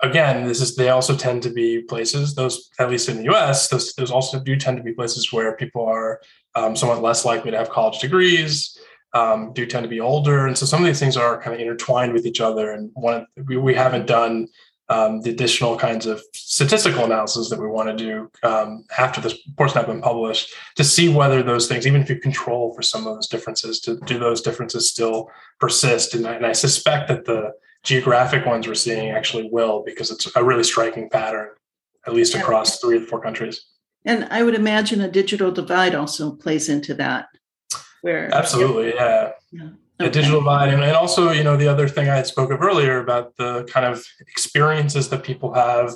Again, 0.01 0.47
this 0.47 0.61
is 0.61 0.75
they 0.75 0.89
also 0.89 1.15
tend 1.15 1.43
to 1.43 1.49
be 1.49 1.81
places, 1.81 2.35
those 2.35 2.69
at 2.79 2.89
least 2.89 3.09
in 3.09 3.17
the 3.17 3.33
US, 3.33 3.67
those, 3.67 3.93
those 3.93 4.11
also 4.11 4.39
do 4.39 4.55
tend 4.55 4.77
to 4.77 4.83
be 4.83 4.93
places 4.93 5.31
where 5.31 5.55
people 5.55 5.85
are 5.85 6.21
um, 6.55 6.75
somewhat 6.75 7.01
less 7.01 7.25
likely 7.25 7.51
to 7.51 7.57
have 7.57 7.69
college 7.69 7.99
degrees, 7.99 8.77
um, 9.13 9.51
do 9.53 9.65
tend 9.65 9.83
to 9.83 9.89
be 9.89 9.99
older. 9.99 10.47
And 10.47 10.57
so 10.57 10.65
some 10.65 10.81
of 10.81 10.87
these 10.87 10.99
things 10.99 11.17
are 11.17 11.41
kind 11.41 11.53
of 11.53 11.61
intertwined 11.61 12.13
with 12.13 12.25
each 12.25 12.41
other. 12.41 12.71
And 12.71 12.91
one 12.93 13.27
we, 13.47 13.57
we 13.57 13.73
haven't 13.73 14.07
done 14.07 14.47
um, 14.89 15.21
the 15.21 15.29
additional 15.29 15.77
kinds 15.77 16.05
of 16.05 16.21
statistical 16.33 17.05
analysis 17.05 17.49
that 17.49 17.59
we 17.59 17.67
want 17.67 17.89
to 17.89 17.95
do 17.95 18.31
um, 18.43 18.83
after 18.97 19.21
this 19.21 19.37
report's 19.47 19.75
not 19.75 19.85
been 19.85 20.01
published 20.01 20.51
to 20.75 20.83
see 20.83 21.09
whether 21.09 21.43
those 21.43 21.67
things, 21.67 21.85
even 21.85 22.01
if 22.01 22.09
you 22.09 22.19
control 22.19 22.73
for 22.73 22.81
some 22.81 23.05
of 23.05 23.13
those 23.15 23.27
differences, 23.27 23.79
to 23.81 23.97
do 24.05 24.17
those 24.17 24.41
differences 24.41 24.89
still 24.89 25.29
persist? 25.59 26.15
And 26.15 26.25
I, 26.25 26.33
and 26.33 26.45
I 26.45 26.53
suspect 26.53 27.07
that 27.09 27.25
the 27.25 27.51
geographic 27.83 28.45
ones 28.45 28.67
we're 28.67 28.73
seeing 28.73 29.11
actually 29.11 29.47
will 29.51 29.83
because 29.85 30.09
it's 30.11 30.35
a 30.35 30.43
really 30.43 30.63
striking 30.63 31.09
pattern, 31.09 31.49
at 32.07 32.13
least 32.13 32.35
across 32.35 32.79
three 32.79 32.97
or 32.97 33.05
four 33.05 33.21
countries. 33.21 33.65
And 34.05 34.27
I 34.31 34.43
would 34.43 34.55
imagine 34.55 35.01
a 35.01 35.11
digital 35.11 35.51
divide 35.51 35.93
also 35.93 36.31
plays 36.31 36.67
into 36.67 36.93
that. 36.95 37.27
Where 38.01 38.33
absolutely, 38.33 38.93
yeah. 38.95 39.31
yeah. 39.51 39.69
Okay. 40.01 40.11
digital 40.11 40.39
divide, 40.39 40.73
and, 40.73 40.81
and 40.81 40.95
also, 40.95 41.31
you 41.31 41.43
know, 41.43 41.57
the 41.57 41.67
other 41.67 41.89
thing 41.89 42.07
I 42.07 42.15
had 42.15 42.25
spoke 42.25 42.51
of 42.51 42.61
earlier 42.61 42.99
about 42.99 43.35
the 43.35 43.65
kind 43.65 43.85
of 43.85 44.05
experiences 44.21 45.09
that 45.09 45.23
people 45.23 45.53
have 45.53 45.93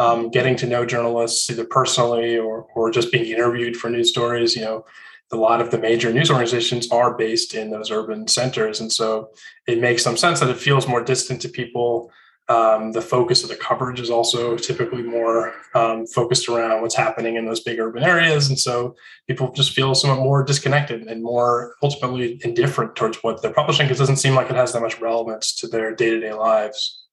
um, 0.00 0.28
getting 0.30 0.56
to 0.56 0.66
know 0.66 0.84
journalists 0.84 1.48
either 1.48 1.64
personally 1.64 2.36
or 2.36 2.66
or 2.74 2.90
just 2.90 3.12
being 3.12 3.26
interviewed 3.26 3.76
for 3.76 3.88
news 3.88 4.10
stories. 4.10 4.56
You 4.56 4.62
know, 4.62 4.84
a 5.30 5.36
lot 5.36 5.60
of 5.60 5.70
the 5.70 5.78
major 5.78 6.12
news 6.12 6.30
organizations 6.30 6.90
are 6.90 7.16
based 7.16 7.54
in 7.54 7.70
those 7.70 7.92
urban 7.92 8.26
centers, 8.26 8.80
and 8.80 8.92
so 8.92 9.28
it 9.68 9.80
makes 9.80 10.02
some 10.02 10.16
sense 10.16 10.40
that 10.40 10.50
it 10.50 10.58
feels 10.58 10.88
more 10.88 11.02
distant 11.04 11.40
to 11.42 11.48
people 11.48 12.10
um, 12.48 12.92
the 12.92 13.00
focus 13.00 13.42
of 13.42 13.48
the 13.48 13.56
coverage 13.56 14.00
is 14.00 14.10
also 14.10 14.56
typically 14.56 15.02
more 15.02 15.54
um, 15.74 16.06
focused 16.06 16.48
around 16.48 16.82
what's 16.82 16.94
happening 16.94 17.36
in 17.36 17.46
those 17.46 17.60
big 17.60 17.78
urban 17.78 18.02
areas. 18.02 18.48
And 18.48 18.58
so 18.58 18.94
people 19.26 19.50
just 19.52 19.72
feel 19.72 19.94
somewhat 19.94 20.22
more 20.22 20.44
disconnected 20.44 21.02
and 21.04 21.22
more 21.22 21.74
ultimately 21.82 22.40
indifferent 22.44 22.96
towards 22.96 23.22
what 23.22 23.40
they're 23.40 23.52
publishing 23.52 23.86
because 23.86 23.98
it 23.98 24.02
doesn't 24.02 24.16
seem 24.16 24.34
like 24.34 24.50
it 24.50 24.56
has 24.56 24.74
that 24.74 24.82
much 24.82 25.00
relevance 25.00 25.54
to 25.56 25.66
their 25.66 25.94
day 25.94 26.10
to 26.10 26.20
day 26.20 26.34
lives. 26.34 27.06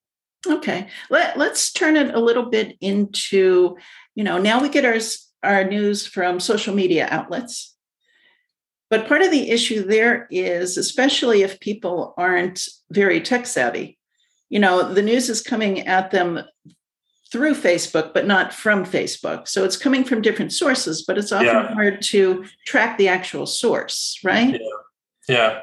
Okay. 0.46 0.88
Let, 1.10 1.38
let's 1.38 1.72
turn 1.72 1.96
it 1.96 2.14
a 2.14 2.20
little 2.20 2.50
bit 2.50 2.76
into, 2.82 3.78
you 4.16 4.24
know, 4.24 4.38
now 4.38 4.62
we 4.62 4.70
get 4.70 4.86
our, 4.86 4.98
our 5.44 5.64
news 5.64 6.06
from 6.06 6.40
social 6.42 6.76
media 6.76 7.08
outlets. 7.10 7.76
But 8.90 9.08
part 9.08 9.22
of 9.22 9.32
the 9.32 9.50
issue 9.50 9.86
there 9.86 10.28
is, 10.30 10.78
especially 10.78 11.44
if 11.44 11.62
people 11.62 12.14
aren't 12.18 12.68
very 12.90 13.22
tech 13.22 13.46
savvy, 13.46 13.98
you 14.52 14.60
know, 14.60 14.94
the 14.94 15.02
news 15.02 15.30
is 15.30 15.42
coming 15.42 15.88
at 15.88 16.12
them 16.12 16.42
through 17.32 17.56
Facebook, 17.56 18.14
but 18.14 18.28
not 18.28 18.54
from 18.54 18.86
Facebook. 18.86 19.48
So 19.48 19.64
it's 19.64 19.78
coming 19.78 20.04
from 20.04 20.22
different 20.22 20.52
sources, 20.52 21.06
but 21.08 21.18
it's 21.18 21.32
often 21.32 21.48
yeah. 21.48 21.74
hard 21.74 22.02
to 22.02 22.46
track 22.68 22.98
the 22.98 23.08
actual 23.08 23.46
source, 23.46 24.20
right? 24.24 24.60
Yeah. 24.60 24.68
Yeah. 25.30 25.60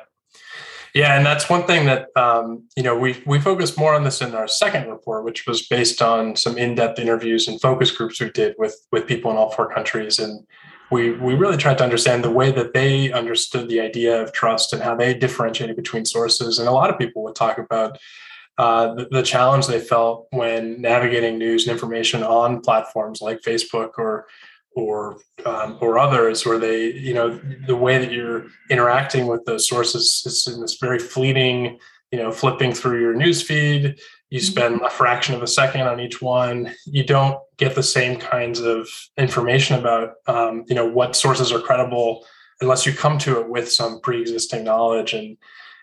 Yeah, 0.95 1.19
and 1.19 1.27
that's 1.27 1.51
one 1.51 1.65
thing 1.65 1.85
that 1.85 2.09
um, 2.17 2.65
you 2.75 2.83
know 2.83 2.97
we 2.97 3.23
we 3.27 3.39
focused 3.39 3.79
more 3.79 3.95
on 3.95 4.05
this 4.05 4.23
in 4.23 4.35
our 4.35 4.49
second 4.49 4.89
report, 4.89 5.23
which 5.23 5.47
was 5.47 5.67
based 5.67 6.01
on 6.01 6.35
some 6.35 6.57
in-depth 6.57 6.99
interviews 6.99 7.47
and 7.47 7.61
focus 7.61 7.91
groups 7.91 8.19
we 8.21 8.31
did 8.31 8.55
with 8.59 8.75
with 8.91 9.07
people 9.07 9.31
in 9.31 9.37
all 9.37 9.51
four 9.51 9.73
countries, 9.73 10.19
and 10.19 10.47
we 10.91 11.13
we 11.13 11.35
really 11.35 11.59
tried 11.59 11.77
to 11.79 11.85
understand 11.85 12.25
the 12.25 12.31
way 12.31 12.51
that 12.51 12.73
they 12.73 13.13
understood 13.13 13.69
the 13.69 13.81
idea 13.81 14.21
of 14.21 14.33
trust 14.33 14.73
and 14.73 14.83
how 14.83 14.97
they 14.97 15.13
differentiated 15.13 15.77
between 15.77 16.07
sources. 16.07 16.59
And 16.59 16.67
a 16.67 16.73
lot 16.73 16.89
of 16.89 16.99
people 16.99 17.23
would 17.25 17.35
talk 17.35 17.59
about 17.59 17.99
uh, 18.59 18.95
the, 18.95 19.09
the, 19.11 19.23
challenge 19.23 19.69
they 19.69 19.79
felt 19.79 20.27
when 20.31 20.81
navigating 20.81 21.39
news 21.39 21.67
and 21.67 21.73
information 21.73 22.25
on 22.25 22.61
platforms 22.61 23.23
like 23.23 23.41
Facebook 23.41 23.91
or 23.99 24.27
or 24.75 25.19
um, 25.47 25.79
or 25.81 25.99
others, 25.99 26.45
where 26.45 26.59
they 26.59 26.93
you 26.93 27.15
know 27.15 27.41
the 27.67 27.77
way 27.77 27.99
that 27.99 28.11
you're 28.11 28.47
interacting 28.69 29.29
with 29.29 29.45
those 29.45 29.69
sources 29.69 30.23
is 30.27 30.53
in 30.53 30.61
this 30.61 30.79
very 30.81 30.99
fleeting, 30.99 31.79
you 32.11 32.19
know, 32.19 32.33
flipping 32.33 32.73
through 32.73 33.01
your 33.01 33.15
news 33.15 33.43
feed. 33.43 33.97
You 34.31 34.41
mm-hmm. 34.41 34.47
spend 34.47 34.81
a 34.83 34.91
fraction 34.91 35.37
of 35.37 35.43
a 35.43 35.47
second 35.47 35.83
on 35.83 36.01
each 36.01 36.21
one. 36.21 36.75
You 36.85 37.05
don't 37.05 37.39
get 37.59 37.77
the 37.77 37.83
same 37.83 38.19
kinds 38.19 38.61
of 38.61 38.89
information 39.17 39.79
about 39.79 40.15
um, 40.27 40.65
you 40.67 40.75
know 40.75 40.89
what 40.89 41.15
sources 41.15 41.53
are 41.53 41.61
credible 41.61 42.27
unless 42.61 42.85
you 42.85 42.93
come 42.93 43.19
to 43.19 43.41
it 43.41 43.49
with 43.49 43.71
some 43.71 44.01
pre-existing 44.01 44.65
knowledge 44.65 45.15
and 45.15 45.37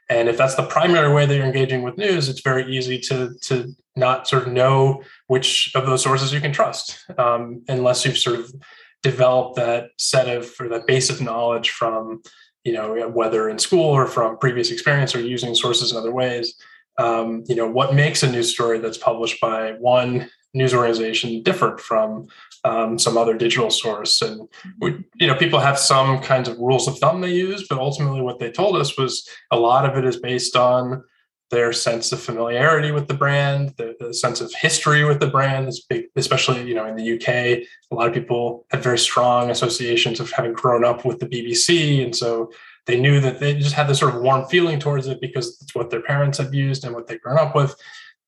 and 0.10 0.30
if 0.30 0.38
that's 0.38 0.56
the 0.56 0.64
primary 0.64 1.12
way 1.12 1.26
that 1.26 1.36
you're 1.36 1.46
engaging 1.46 1.82
with 1.82 1.98
news, 1.98 2.30
it's 2.30 2.42
very 2.42 2.76
easy 2.76 3.00
to 3.00 3.34
to 3.42 3.76
not 3.96 4.28
sort 4.28 4.44
of 4.48 4.54
know 4.54 5.02
which 5.28 5.72
of 5.74 5.86
those 5.86 6.04
sources 6.04 6.34
you 6.34 6.42
can 6.42 6.52
trust, 6.52 7.06
um, 7.18 7.64
unless 7.68 8.06
you've 8.06 8.18
sort 8.18 8.40
of 8.40 8.54
developed 9.02 9.56
that 9.56 9.90
set 9.98 10.28
of 10.28 10.52
or 10.60 10.68
that 10.68 10.88
base 10.88 11.10
of 11.10 11.22
knowledge 11.22 11.72
from 11.72 12.22
you 12.64 12.74
know 12.74 13.08
whether 13.10 13.50
in 13.50 13.58
school 13.58 13.90
or 13.90 14.06
from 14.06 14.38
previous 14.38 14.72
experience 14.72 15.16
or 15.16 15.22
using 15.22 15.56
sources 15.56 15.92
in 15.92 15.98
other 15.98 16.12
ways. 16.12 16.56
Um, 16.98 17.44
you 17.48 17.56
know 17.56 17.70
what 17.70 17.96
makes 17.96 18.24
a 18.24 18.32
news 18.32 18.54
story 18.54 18.80
that's 18.80 18.98
published 18.98 19.42
by 19.42 19.74
one 19.74 20.30
news 20.56 20.74
organization 20.74 21.44
different 21.44 21.80
from 21.80 22.28
um, 22.64 22.98
some 22.98 23.18
other 23.18 23.38
digital 23.38 23.70
source. 23.70 24.22
And 24.22 24.48
we, 24.80 25.06
you 25.16 25.28
know, 25.28 25.36
people 25.36 25.60
have 25.60 25.78
some 25.78 26.20
kinds 26.22 26.50
of 26.50 26.58
rules 26.58 26.88
of 26.88 26.98
thumb 26.98 27.22
they 27.22 27.34
use, 27.34 27.68
but 27.68 27.78
ultimately, 27.78 28.22
what 28.22 28.40
they 28.40 28.52
told 28.52 28.76
us 28.78 28.98
was 28.98 29.28
a 29.52 29.60
lot 29.60 29.88
of 29.88 29.98
it 29.98 30.06
is 30.06 30.18
based 30.18 30.56
on 30.56 31.04
their 31.52 31.72
sense 31.72 32.12
of 32.12 32.20
familiarity 32.20 32.92
with 32.92 33.08
the 33.08 33.14
brand, 33.14 33.74
the, 33.78 33.96
the 34.00 34.14
sense 34.14 34.42
of 34.42 34.52
history 34.54 35.06
with 35.06 35.20
the 35.20 35.28
brand 35.28 35.68
is 35.68 35.86
big, 35.88 36.06
especially 36.16 36.68
you 36.68 36.74
know 36.74 36.88
in 36.88 36.96
the 36.96 37.16
UK. 37.16 37.30
A 37.92 37.96
lot 37.96 38.08
of 38.08 38.14
people 38.14 38.66
had 38.72 38.82
very 38.82 38.98
strong 38.98 39.52
associations 39.52 40.20
of 40.20 40.32
having 40.32 40.54
grown 40.54 40.84
up 40.84 41.06
with 41.06 41.20
the 41.20 41.28
BBC, 41.28 42.04
and 42.04 42.16
so 42.16 42.52
they 42.88 43.00
knew 43.00 43.20
that 43.20 43.40
they 43.40 43.54
just 43.54 43.76
had 43.76 43.88
this 43.88 44.00
sort 44.00 44.16
of 44.16 44.22
warm 44.22 44.46
feeling 44.48 44.80
towards 44.80 45.08
it 45.08 45.22
because 45.22 45.60
it's 45.62 45.76
what 45.76 45.90
their 45.90 46.02
parents 46.02 46.38
had 46.40 46.54
used 46.54 46.84
and 46.84 46.94
what 46.94 47.08
they'd 47.08 47.22
grown 47.22 47.38
up 47.38 47.56
with 47.56 47.76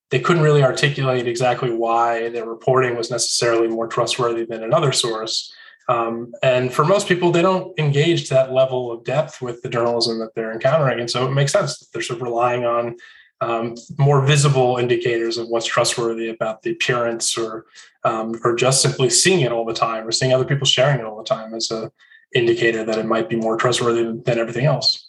they 0.10 0.20
couldn't 0.20 0.44
really 0.44 0.64
articulate 0.64 1.28
exactly 1.28 1.72
why 1.72 2.30
their 2.30 2.46
reporting 2.46 2.96
was 2.96 3.12
necessarily 3.12 3.68
more 3.68 3.88
trustworthy 3.88 4.46
than 4.46 4.64
another 4.64 4.92
source. 4.92 5.54
Um, 5.90 6.34
and 6.44 6.74
for 6.74 6.84
most 6.84 7.08
people, 7.08 7.32
they 7.32 7.42
don't 7.42 7.78
engage 7.80 8.28
to 8.28 8.34
that 8.34 8.52
level 8.52 8.92
of 8.92 9.04
depth 9.04 9.42
with 9.42 9.62
the 9.62 9.70
journalism 9.70 10.20
that 10.20 10.36
they're 10.36 10.54
encountering. 10.54 11.00
And 11.00 11.10
so 11.10 11.26
it 11.28 11.34
makes 11.34 11.52
sense 11.52 11.80
that 11.80 11.88
they're 11.94 12.02
sort 12.02 12.20
of 12.20 12.24
relying 12.24 12.66
on 12.66 12.98
um, 13.40 13.76
more 13.98 14.26
visible 14.26 14.78
indicators 14.78 15.38
of 15.38 15.48
what's 15.48 15.66
trustworthy 15.66 16.30
about 16.30 16.64
the 16.64 16.72
appearance 16.72 17.38
or 17.38 17.66
um, 18.04 18.40
or 18.44 18.56
just 18.56 18.82
simply 18.82 19.10
seeing 19.10 19.42
it 19.42 19.52
all 19.52 19.66
the 19.66 19.74
time 19.74 20.08
or 20.08 20.12
seeing 20.12 20.34
other 20.34 20.46
people 20.46 20.66
sharing 20.66 21.00
it 21.00 21.06
all 21.06 21.18
the 21.18 21.24
time 21.24 21.54
as 21.54 21.70
a 21.72 21.92
indicator 22.34 22.84
that 22.84 22.98
it 22.98 23.06
might 23.06 23.30
be 23.30 23.36
more 23.36 23.58
trustworthy 23.58 24.04
than 24.04 24.40
everything 24.40 24.66
else. 24.66 25.07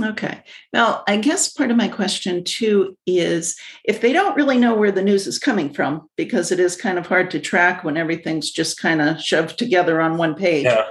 Okay. 0.00 0.42
Now, 0.72 1.02
I 1.08 1.16
guess 1.16 1.52
part 1.52 1.70
of 1.70 1.76
my 1.76 1.88
question 1.88 2.44
too 2.44 2.96
is 3.06 3.56
if 3.84 4.00
they 4.00 4.12
don't 4.12 4.36
really 4.36 4.58
know 4.58 4.74
where 4.74 4.92
the 4.92 5.02
news 5.02 5.26
is 5.26 5.38
coming 5.38 5.72
from, 5.72 6.08
because 6.16 6.52
it 6.52 6.60
is 6.60 6.76
kind 6.76 6.98
of 6.98 7.06
hard 7.06 7.30
to 7.32 7.40
track 7.40 7.84
when 7.84 7.96
everything's 7.96 8.50
just 8.50 8.80
kind 8.80 9.00
of 9.00 9.20
shoved 9.20 9.58
together 9.58 10.00
on 10.00 10.16
one 10.16 10.34
page. 10.34 10.64
Yeah. 10.64 10.84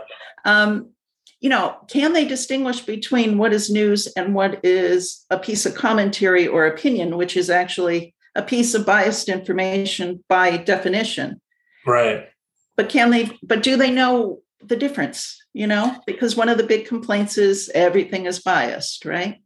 Um, 0.45 0.91
you 1.39 1.49
know, 1.49 1.77
can 1.87 2.13
they 2.13 2.25
distinguish 2.25 2.81
between 2.81 3.37
what 3.37 3.53
is 3.53 3.69
news 3.69 4.07
and 4.07 4.33
what 4.33 4.59
is 4.63 5.25
a 5.29 5.37
piece 5.37 5.65
of 5.65 5.75
commentary 5.75 6.47
or 6.47 6.65
opinion, 6.65 7.15
which 7.15 7.37
is 7.37 7.49
actually 7.49 8.15
a 8.35 8.41
piece 8.41 8.73
of 8.73 8.85
biased 8.85 9.29
information 9.29 10.23
by 10.27 10.57
definition? 10.57 11.39
Right. 11.85 12.27
But 12.75 12.89
can 12.89 13.11
they, 13.11 13.37
but 13.43 13.61
do 13.63 13.77
they 13.77 13.91
know 13.91 14.41
the 14.61 14.75
difference, 14.75 15.39
you 15.57 15.65
know, 15.65 15.99
because 16.05 16.35
one 16.35 16.49
of 16.49 16.59
the 16.59 16.63
big 16.63 16.85
complaints 16.85 17.35
is 17.35 17.71
everything 17.73 18.27
is 18.27 18.39
biased, 18.39 19.05
right? 19.05 19.41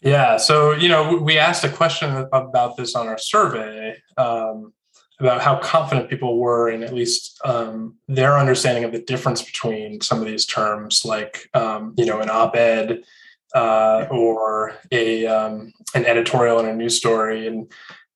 Yeah. 0.00 0.36
So, 0.36 0.72
you 0.72 0.88
know, 0.88 1.16
we 1.16 1.38
asked 1.38 1.64
a 1.64 1.68
question 1.68 2.28
about 2.32 2.76
this 2.76 2.94
on 2.94 3.08
our 3.08 3.18
survey 3.18 3.96
um, 4.16 4.72
about 5.18 5.40
how 5.40 5.56
confident 5.58 6.08
people 6.08 6.38
were 6.38 6.70
in 6.70 6.84
at 6.84 6.94
least 6.94 7.40
um, 7.44 7.96
their 8.06 8.38
understanding 8.38 8.84
of 8.84 8.92
the 8.92 9.00
difference 9.00 9.42
between 9.42 10.00
some 10.00 10.20
of 10.20 10.26
these 10.26 10.46
terms, 10.46 11.04
like, 11.04 11.48
um, 11.54 11.94
you 11.96 12.06
know, 12.06 12.20
an 12.20 12.30
op 12.30 12.54
ed 12.54 13.02
uh, 13.56 14.06
or 14.12 14.76
a 14.92 15.26
um, 15.26 15.72
an 15.96 16.04
editorial 16.06 16.60
in 16.60 16.66
a 16.66 16.74
news 16.76 16.96
story. 16.96 17.48
And, 17.48 17.72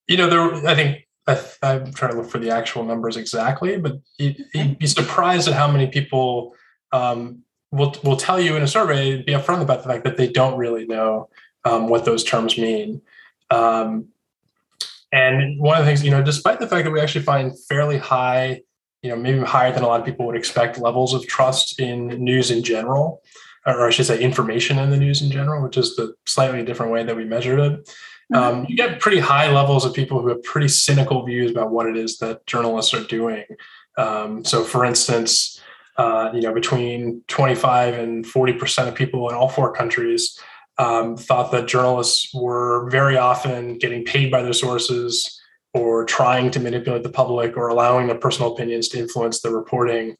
you 0.07 0.15
know, 0.15 0.29
there, 0.29 0.67
I 0.67 0.75
think 0.75 1.05
I, 1.27 1.73
am 1.73 1.91
trying 1.91 2.11
to 2.11 2.17
look 2.17 2.29
for 2.29 2.39
the 2.39 2.51
actual 2.51 2.85
numbers 2.85 3.17
exactly, 3.17 3.77
but 3.77 3.99
you, 4.17 4.35
would 4.55 4.79
be 4.79 4.87
surprised 4.87 5.49
at 5.49 5.53
how 5.53 5.69
many 5.69 5.87
people 5.87 6.55
um, 6.91 7.43
will 7.71 7.95
will 8.03 8.17
tell 8.17 8.39
you 8.39 8.55
in 8.55 8.63
a 8.63 8.67
survey, 8.67 9.21
be 9.21 9.33
upfront 9.33 9.61
about 9.61 9.83
the 9.83 9.89
fact 9.89 10.03
that 10.03 10.17
they 10.17 10.27
don't 10.27 10.57
really 10.57 10.85
know 10.85 11.29
um, 11.65 11.87
what 11.87 12.05
those 12.05 12.23
terms 12.23 12.57
mean. 12.57 13.01
Um, 13.49 14.09
and 15.11 15.59
one 15.59 15.77
of 15.77 15.85
the 15.85 15.89
things, 15.89 16.03
you 16.03 16.11
know, 16.11 16.21
despite 16.21 16.59
the 16.59 16.67
fact 16.67 16.85
that 16.85 16.91
we 16.91 16.99
actually 16.99 17.25
find 17.25 17.59
fairly 17.67 17.97
high, 17.97 18.61
you 19.01 19.09
know, 19.09 19.15
maybe 19.15 19.39
higher 19.39 19.71
than 19.71 19.83
a 19.83 19.87
lot 19.87 19.99
of 19.99 20.05
people 20.05 20.25
would 20.27 20.35
expect 20.35 20.77
levels 20.77 21.13
of 21.13 21.25
trust 21.27 21.79
in 21.79 22.07
news 22.07 22.51
in 22.51 22.63
general, 22.63 23.21
or 23.65 23.87
I 23.87 23.89
should 23.89 24.05
say 24.05 24.19
information 24.21 24.77
in 24.77 24.89
the 24.89 24.97
news 24.97 25.21
in 25.21 25.31
general, 25.31 25.63
which 25.63 25.77
is 25.77 25.95
the 25.95 26.13
slightly 26.27 26.63
different 26.63 26.91
way 26.91 27.03
that 27.03 27.15
we 27.15 27.25
measured 27.25 27.59
it. 27.59 27.95
Um, 28.31 28.67
you 28.69 28.75
get 28.75 28.99
pretty 28.99 29.19
high 29.19 29.51
levels 29.51 29.85
of 29.85 29.93
people 29.93 30.21
who 30.21 30.27
have 30.27 30.43
pretty 30.43 30.67
cynical 30.67 31.25
views 31.25 31.49
about 31.49 31.71
what 31.71 31.87
it 31.87 31.97
is 31.97 32.19
that 32.19 32.45
journalists 32.45 32.93
are 32.93 33.03
doing. 33.03 33.45
Um, 33.97 34.45
so, 34.45 34.63
for 34.63 34.85
instance, 34.85 35.58
uh, 35.99 36.31
you 36.33 36.39
know, 36.39 36.53
between 36.53 37.21
25 37.27 37.93
and 37.95 38.25
40 38.25 38.53
percent 38.53 38.87
of 38.87 38.95
people 38.95 39.27
in 39.29 39.35
all 39.35 39.49
four 39.49 39.73
countries 39.73 40.39
um, 40.77 41.17
thought 41.17 41.51
that 41.51 41.67
journalists 41.67 42.33
were 42.33 42.89
very 42.89 43.17
often 43.17 43.77
getting 43.77 44.05
paid 44.05 44.31
by 44.31 44.41
their 44.41 44.53
sources 44.53 45.37
or 45.73 46.05
trying 46.05 46.51
to 46.51 46.59
manipulate 46.61 47.03
the 47.03 47.09
public 47.09 47.57
or 47.57 47.67
allowing 47.67 48.07
their 48.07 48.17
personal 48.17 48.53
opinions 48.53 48.87
to 48.87 48.97
influence 48.97 49.41
the 49.41 49.53
reporting. 49.53 50.15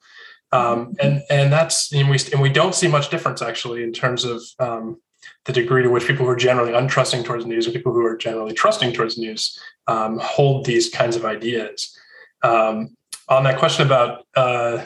Um, 0.51 0.95
and 0.99 1.21
and 1.29 1.53
that's 1.53 1.93
and 1.93 2.09
we 2.09 2.17
and 2.33 2.41
we 2.41 2.49
don't 2.49 2.75
see 2.75 2.89
much 2.89 3.09
difference 3.09 3.41
actually 3.41 3.81
in 3.81 3.93
terms 3.93 4.25
of 4.25 4.43
um, 4.59 4.99
the 5.45 5.53
degree 5.53 5.81
to 5.81 5.89
which 5.89 6.05
people 6.05 6.25
who 6.25 6.31
are 6.31 6.35
generally 6.35 6.73
untrusting 6.73 7.23
towards 7.23 7.45
news 7.45 7.65
and 7.65 7.73
people 7.73 7.93
who 7.93 8.05
are 8.05 8.17
generally 8.17 8.53
trusting 8.53 8.91
towards 8.91 9.17
news 9.17 9.57
um, 9.87 10.19
hold 10.21 10.65
these 10.65 10.89
kinds 10.89 11.15
of 11.15 11.23
ideas. 11.23 11.97
Um, 12.43 12.97
on 13.29 13.45
that 13.45 13.59
question 13.59 13.85
about 13.85 14.25
uh, 14.35 14.83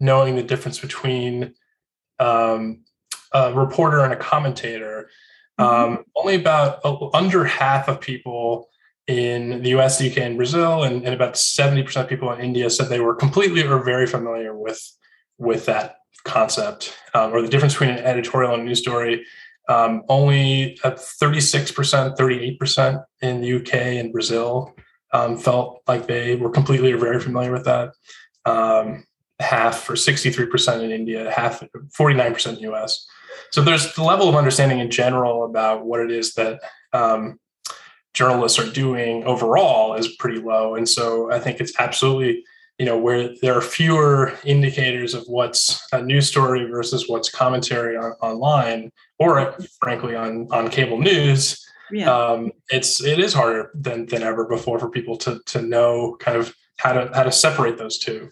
knowing 0.00 0.34
the 0.34 0.42
difference 0.42 0.78
between 0.78 1.54
um, 2.18 2.82
a 3.32 3.52
reporter 3.54 4.00
and 4.00 4.12
a 4.12 4.16
commentator, 4.16 5.08
mm-hmm. 5.60 5.60
Um, 5.60 6.04
only 6.16 6.36
about 6.36 6.80
uh, 6.86 7.10
under 7.12 7.44
half 7.44 7.86
of 7.86 8.00
people 8.00 8.70
in 9.06 9.62
the 9.62 9.70
US, 9.78 9.98
the 9.98 10.10
UK, 10.10 10.18
and 10.18 10.36
Brazil, 10.36 10.84
and, 10.84 11.04
and 11.04 11.14
about 11.14 11.34
70% 11.34 11.96
of 12.00 12.08
people 12.08 12.32
in 12.32 12.40
India 12.40 12.70
said 12.70 12.88
they 12.88 13.00
were 13.00 13.14
completely 13.14 13.62
or 13.62 13.82
very 13.82 14.06
familiar 14.06 14.56
with, 14.56 14.80
with 15.36 15.66
that 15.66 15.96
concept 16.24 16.96
um, 17.14 17.32
or 17.32 17.42
the 17.42 17.48
difference 17.48 17.74
between 17.74 17.90
an 17.90 17.98
editorial 17.98 18.54
and 18.54 18.62
a 18.62 18.64
news 18.64 18.78
story. 18.78 19.26
Um, 19.68 20.02
only 20.08 20.78
at 20.82 20.96
36%, 20.96 22.16
38% 22.16 23.04
in 23.22 23.40
the 23.40 23.54
UK 23.54 23.74
and 23.74 24.12
Brazil 24.12 24.74
um, 25.12 25.36
felt 25.36 25.82
like 25.86 26.06
they 26.06 26.36
were 26.36 26.50
completely 26.50 26.92
or 26.92 26.98
very 26.98 27.20
familiar 27.20 27.52
with 27.52 27.64
that. 27.64 27.92
Um, 28.44 29.04
half 29.40 29.88
or 29.88 29.94
63% 29.94 30.82
in 30.82 30.90
India, 30.90 31.30
half 31.30 31.62
49% 31.98 32.48
in 32.48 32.54
the 32.56 32.72
US. 32.72 33.06
So 33.50 33.62
there's 33.62 33.94
the 33.94 34.04
level 34.04 34.28
of 34.28 34.36
understanding 34.36 34.78
in 34.78 34.90
general 34.90 35.44
about 35.44 35.84
what 35.84 36.00
it 36.00 36.10
is 36.10 36.34
that 36.34 36.60
um, 36.92 37.40
journalists 38.14 38.58
are 38.58 38.70
doing 38.70 39.24
overall 39.24 39.94
is 39.94 40.16
pretty 40.16 40.40
low. 40.40 40.74
And 40.74 40.88
so 40.88 41.32
I 41.32 41.38
think 41.38 41.60
it's 41.60 41.78
absolutely, 41.78 42.44
you 42.78 42.86
know, 42.86 42.98
where 42.98 43.34
there 43.40 43.56
are 43.56 43.62
fewer 43.62 44.38
indicators 44.44 45.14
of 45.14 45.24
what's 45.26 45.80
a 45.92 46.02
news 46.02 46.28
story 46.28 46.64
versus 46.66 47.08
what's 47.08 47.30
commentary 47.30 47.96
on, 47.96 48.12
online 48.22 48.92
or 49.18 49.56
frankly 49.80 50.14
on, 50.14 50.48
on 50.50 50.70
cable 50.70 50.98
news. 50.98 51.66
Yeah. 51.92 52.12
Um, 52.12 52.52
it's 52.68 53.02
it 53.02 53.18
is 53.18 53.32
harder 53.32 53.72
than 53.74 54.06
than 54.06 54.22
ever 54.22 54.44
before 54.44 54.78
for 54.78 54.88
people 54.88 55.16
to 55.18 55.40
to 55.46 55.60
know 55.60 56.16
kind 56.20 56.38
of 56.38 56.54
how 56.76 56.92
to 56.92 57.10
how 57.12 57.24
to 57.24 57.32
separate 57.32 57.78
those 57.78 57.98
two. 57.98 58.30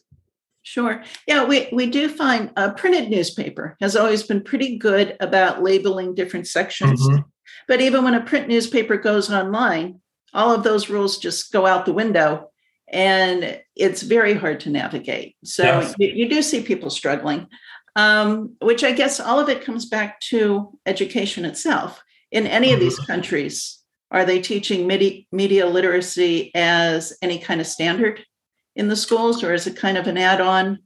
Sure. 0.70 1.02
Yeah, 1.26 1.46
we, 1.46 1.66
we 1.72 1.87
do 1.87 2.11
find 2.11 2.50
a 2.54 2.70
printed 2.72 3.09
newspaper 3.09 3.74
has 3.81 3.96
always 3.96 4.22
been 4.22 4.42
pretty 4.42 4.76
good 4.76 5.16
about 5.18 5.62
labeling 5.62 6.14
different 6.14 6.46
sections. 6.46 7.00
Mm-hmm. 7.00 7.22
But 7.66 7.81
even 7.81 8.04
when 8.04 8.12
a 8.12 8.20
print 8.20 8.48
newspaper 8.48 8.98
goes 8.98 9.31
online, 9.31 10.02
all 10.35 10.52
of 10.54 10.64
those 10.64 10.90
rules 10.90 11.16
just 11.16 11.52
go 11.52 11.64
out 11.64 11.87
the 11.87 11.94
window 11.94 12.50
and 12.87 13.62
it's 13.76 14.02
very 14.02 14.35
hard 14.35 14.61
to 14.61 14.70
navigate. 14.70 15.37
So 15.42 15.62
yes. 15.62 15.94
you, 15.98 16.09
you, 16.09 16.28
do 16.28 16.42
see 16.42 16.62
people 16.62 16.90
struggling, 16.90 17.46
um, 17.96 18.54
which 18.61 18.85
I 18.85 18.92
guess 18.92 19.20
all 19.20 19.40
of 19.40 19.48
it 19.48 19.64
comes 19.64 19.87
back 19.87 20.20
to 20.33 20.78
education 20.85 21.46
itself. 21.46 22.02
In 22.31 22.46
any 22.46 22.74
of 22.74 22.81
these 22.81 22.96
mm-hmm. 22.98 23.11
countries, 23.11 23.78
are 24.11 24.26
they 24.26 24.42
teaching 24.42 24.87
media, 24.87 25.22
media 25.33 25.66
literacy 25.66 26.50
as 26.54 27.16
any 27.22 27.38
kind 27.38 27.62
of 27.62 27.66
standard 27.66 28.22
in 28.79 28.88
the 28.88 28.97
schools, 28.97 29.43
or 29.45 29.53
is 29.53 29.67
it 29.67 29.77
kind 29.77 29.99
of 29.99 30.07
an 30.07 30.17
add 30.17 30.41
on? 30.41 30.79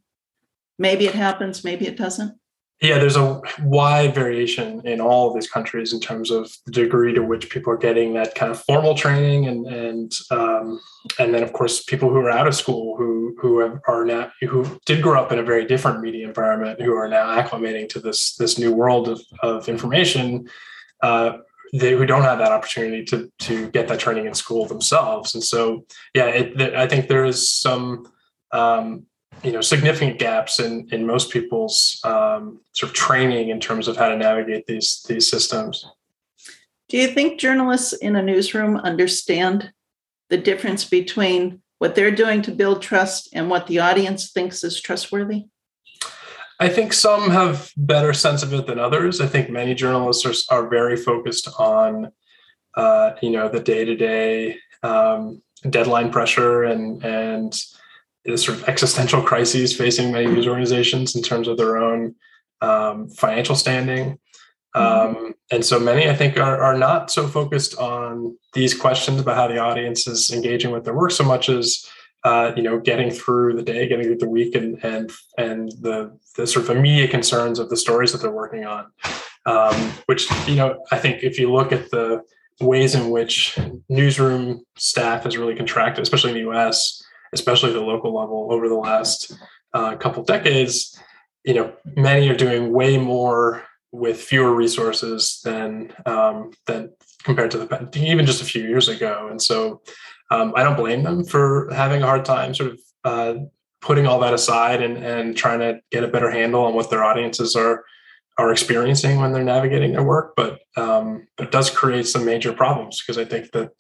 Maybe 0.79 1.07
it 1.07 1.15
happens, 1.15 1.63
maybe 1.63 1.87
it 1.87 1.97
doesn't. 1.97 2.37
Yeah, 2.81 2.99
there's 2.99 3.17
a 3.17 3.41
wide 3.63 4.13
variation 4.13 4.85
in 4.85 5.01
all 5.01 5.29
of 5.29 5.35
these 5.35 5.49
countries 5.49 5.93
in 5.93 6.01
terms 6.01 6.33
of 6.33 6.51
the 6.67 6.73
degree 6.73 7.15
to 7.15 7.23
which 7.23 7.49
people 7.49 7.73
are 7.73 7.77
getting 7.77 8.13
that 8.15 8.35
kind 8.35 8.51
of 8.51 8.61
formal 8.65 8.97
training, 8.97 9.47
and 9.47 9.67
and 9.67 10.13
um, 10.33 10.81
and 11.21 11.33
then 11.33 11.45
of 11.45 11.53
course 11.53 11.85
people 11.85 12.09
who 12.09 12.17
are 12.17 12.31
out 12.31 12.49
of 12.49 12.57
school 12.57 12.97
who 12.97 13.37
who 13.41 13.61
have, 13.61 13.79
are 13.87 14.05
now 14.05 14.33
who 14.41 14.65
did 14.85 15.01
grow 15.01 15.23
up 15.23 15.31
in 15.31 15.39
a 15.39 15.45
very 15.45 15.65
different 15.65 16.01
media 16.01 16.27
environment 16.27 16.81
who 16.81 16.93
are 16.93 17.07
now 17.07 17.41
acclimating 17.41 17.89
to 17.91 18.01
this 18.01 18.35
this 18.35 18.59
new 18.59 18.73
world 18.73 19.07
of, 19.07 19.21
of 19.45 19.69
information. 19.69 20.49
Uh, 21.03 21.39
they, 21.73 21.93
who 21.93 22.05
don't 22.05 22.23
have 22.23 22.39
that 22.39 22.53
opportunity 22.53 23.05
to 23.07 23.33
to 23.41 23.71
get 23.71 23.89
that 23.89 23.99
training 23.99 24.27
in 24.27 24.35
school 24.35 24.67
themselves, 24.67 25.35
and 25.35 25.43
so 25.43 25.87
yeah, 26.15 26.27
it, 26.27 26.75
I 26.75 26.87
think 26.87 27.09
there 27.09 27.25
is 27.25 27.49
some 27.49 28.13
um, 28.53 29.07
you 29.43 29.53
know 29.53 29.63
significant 29.63 30.19
gaps 30.19 30.61
in 30.61 30.89
in 30.93 31.07
most 31.07 31.31
people's 31.31 32.01
um, 32.05 32.61
sort 32.73 32.91
of 32.91 32.95
training 32.95 33.49
in 33.49 33.59
terms 33.59 33.89
of 33.89 33.97
how 33.97 34.09
to 34.09 34.17
navigate 34.17 34.67
these 34.67 35.03
these 35.09 35.31
systems. 35.31 35.87
Do 36.89 36.99
you 36.99 37.09
think 37.09 37.41
journalists 37.41 37.95
in 37.95 38.17
a 38.17 38.23
newsroom 38.23 38.77
understand 38.77 39.73
the 40.29 40.37
difference 40.37 40.85
between 40.85 41.63
what 41.79 41.95
they're 41.95 42.15
doing 42.15 42.43
to 42.43 42.51
build 42.53 42.83
trust 42.83 43.31
and 43.33 43.49
what 43.49 43.67
the 43.67 43.79
audience 43.79 44.31
thinks 44.31 44.63
is 44.63 44.81
trustworthy? 44.81 45.47
I 46.63 46.69
think 46.69 46.93
some 46.93 47.31
have 47.31 47.73
better 47.77 48.13
sense 48.13 48.45
of 48.45 48.55
it 48.55 48.67
than 48.69 48.79
others. 48.79 49.21
I 49.21 49.27
think 49.27 49.51
many 49.51 49.75
journalists 49.75 50.25
are, 50.25 50.57
are 50.57 50.69
very 50.69 50.97
focused 50.97 51.49
on, 51.59 52.13
uh, 52.77 53.11
you 53.21 53.31
know, 53.31 53.49
the 53.49 53.59
day 53.59 53.85
to 53.85 53.97
day 53.97 54.59
deadline 55.69 56.11
pressure 56.11 56.63
and 56.65 57.05
and 57.05 57.53
the 58.25 58.39
sort 58.39 58.59
of 58.59 58.69
existential 58.69 59.23
crises 59.23 59.77
facing 59.77 60.13
many 60.13 60.27
news 60.27 60.47
organizations 60.47 61.17
in 61.17 61.23
terms 61.23 61.49
of 61.49 61.57
their 61.57 61.77
own 61.79 62.15
um, 62.61 63.09
financial 63.09 63.57
standing. 63.57 64.19
Um, 64.75 65.35
and 65.51 65.65
so 65.65 65.81
many, 65.81 66.09
I 66.09 66.15
think, 66.15 66.39
are, 66.39 66.63
are 66.63 66.79
not 66.79 67.11
so 67.11 67.27
focused 67.27 67.77
on 67.77 68.39
these 68.55 68.73
questions 68.75 69.21
about 69.21 69.37
how 69.37 69.49
the 69.49 69.59
audience 69.59 70.07
is 70.07 70.31
engaging 70.31 70.71
with 70.71 70.85
their 70.85 70.95
work 70.95 71.11
so 71.11 71.25
much 71.25 71.49
as 71.49 71.85
uh, 72.25 72.53
you 72.57 72.63
know 72.63 72.79
getting 72.79 73.11
through 73.11 73.55
the 73.55 73.63
day, 73.63 73.89
getting 73.89 74.05
through 74.05 74.19
the 74.19 74.29
week, 74.29 74.55
and 74.55 74.83
and 74.85 75.11
and 75.39 75.71
the 75.81 76.17
the 76.37 76.47
sort 76.47 76.69
of 76.69 76.77
immediate 76.77 77.11
concerns 77.11 77.59
of 77.59 77.69
the 77.69 77.77
stories 77.77 78.13
that 78.13 78.19
they're 78.23 78.31
working 78.31 78.65
on. 78.65 78.87
Um, 79.45 79.75
which 80.07 80.31
you 80.47 80.55
know, 80.55 80.85
I 80.93 80.99
think 80.99 81.23
if 81.23 81.39
you 81.39 81.53
look 81.53 81.73
at 81.73 81.91
the 81.91 82.23
ways 82.61 82.95
in 82.95 83.11
which 83.11 83.59
newsroom 83.89 84.65
staff 84.77 85.25
has 85.25 85.37
really 85.37 85.57
contracted, 85.57 86.03
especially 86.03 86.31
in 86.31 86.37
the 86.37 86.43
U.S 86.43 87.03
especially 87.33 87.73
the 87.73 87.81
local 87.81 88.15
level 88.15 88.49
over 88.51 88.69
the 88.69 88.75
last 88.75 89.33
uh, 89.75 89.97
couple 89.97 90.23
decades 90.23 90.99
you 91.45 91.55
know 91.55 91.73
many 91.97 92.29
are 92.29 92.37
doing 92.37 92.73
way 92.73 92.99
more 92.99 93.65
with 93.91 94.21
fewer 94.21 94.55
resources 94.55 95.41
than 95.45 95.93
um, 96.07 96.51
than 96.67 96.93
compared 97.25 97.51
to 97.51 97.59
the 97.59 97.91
even 97.97 98.27
just 98.27 98.43
a 98.43 98.45
few 98.45 98.63
years 98.63 98.89
ago 98.89 99.29
and 99.31 99.41
so 99.41 99.81
um, 100.33 100.53
i 100.57 100.63
don't 100.63 100.77
blame 100.77 101.03
them 101.03 101.25
for 101.25 101.69
having 101.73 102.03
a 102.03 102.07
hard 102.07 102.25
time 102.25 102.55
sort 102.55 102.73
of 102.73 102.81
uh, 103.05 103.35
putting 103.81 104.07
all 104.07 104.21
that 104.21 104.33
aside 104.33 104.81
and, 104.81 104.97
and 104.99 105.37
trying 105.37 105.59
to 105.59 105.81
get 105.91 106.05
a 106.05 106.09
better 106.09 106.31
handle 106.31 106.65
on 106.65 106.75
what 106.75 106.89
their 106.89 107.05
audiences 107.05 107.57
are 107.57 107.85
are 108.39 108.51
experiencing 108.51 109.21
when 109.21 109.33
they're 109.33 109.45
navigating 109.45 109.93
their 109.93 110.03
work. 110.03 110.33
But 110.37 110.61
um, 110.77 111.27
it 111.39 111.51
does 111.51 111.69
create 111.69 112.07
some 112.07 112.25
major 112.25 112.53
problems 112.53 113.01
because 113.01 113.19
i 113.19 113.25
think 113.25 113.51
that 113.53 113.71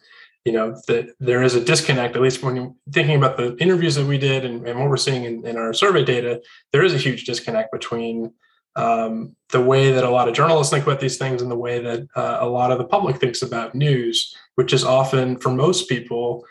you 0.44 0.52
know 0.52 0.76
that 0.88 1.06
there 1.20 1.42
is 1.42 1.54
a 1.54 1.64
disconnect 1.64 2.16
at 2.16 2.22
least 2.22 2.42
when 2.42 2.56
you're 2.56 2.74
thinking 2.90 3.16
about 3.16 3.36
the 3.36 3.56
interviews 3.58 3.94
that 3.94 4.06
we 4.06 4.18
did 4.18 4.44
and, 4.44 4.66
and 4.66 4.78
what 4.78 4.90
we're 4.90 4.96
seeing 4.96 5.24
in, 5.24 5.46
in, 5.46 5.56
our 5.56 5.72
survey 5.72 6.04
data 6.04 6.42
there 6.72 6.84
is 6.84 6.94
a 6.94 6.98
huge 6.98 7.24
disconnect 7.24 7.72
between 7.72 8.32
um, 8.76 9.36
the 9.50 9.60
way 9.60 9.92
that 9.92 10.04
a 10.04 10.10
lot 10.10 10.28
of 10.28 10.34
journalists 10.34 10.72
think 10.72 10.84
about 10.84 11.00
these 11.00 11.18
things 11.18 11.42
and 11.42 11.50
the 11.50 11.56
way 11.56 11.78
that 11.78 12.06
uh, 12.16 12.38
a 12.40 12.48
lot 12.48 12.72
of 12.72 12.78
the 12.78 12.84
public 12.84 13.16
thinks 13.16 13.42
about 13.42 13.74
news 13.74 14.34
which 14.54 14.72
is 14.72 14.84
often 14.84 15.36
for 15.38 15.50
most 15.50 15.88
people 15.88 16.44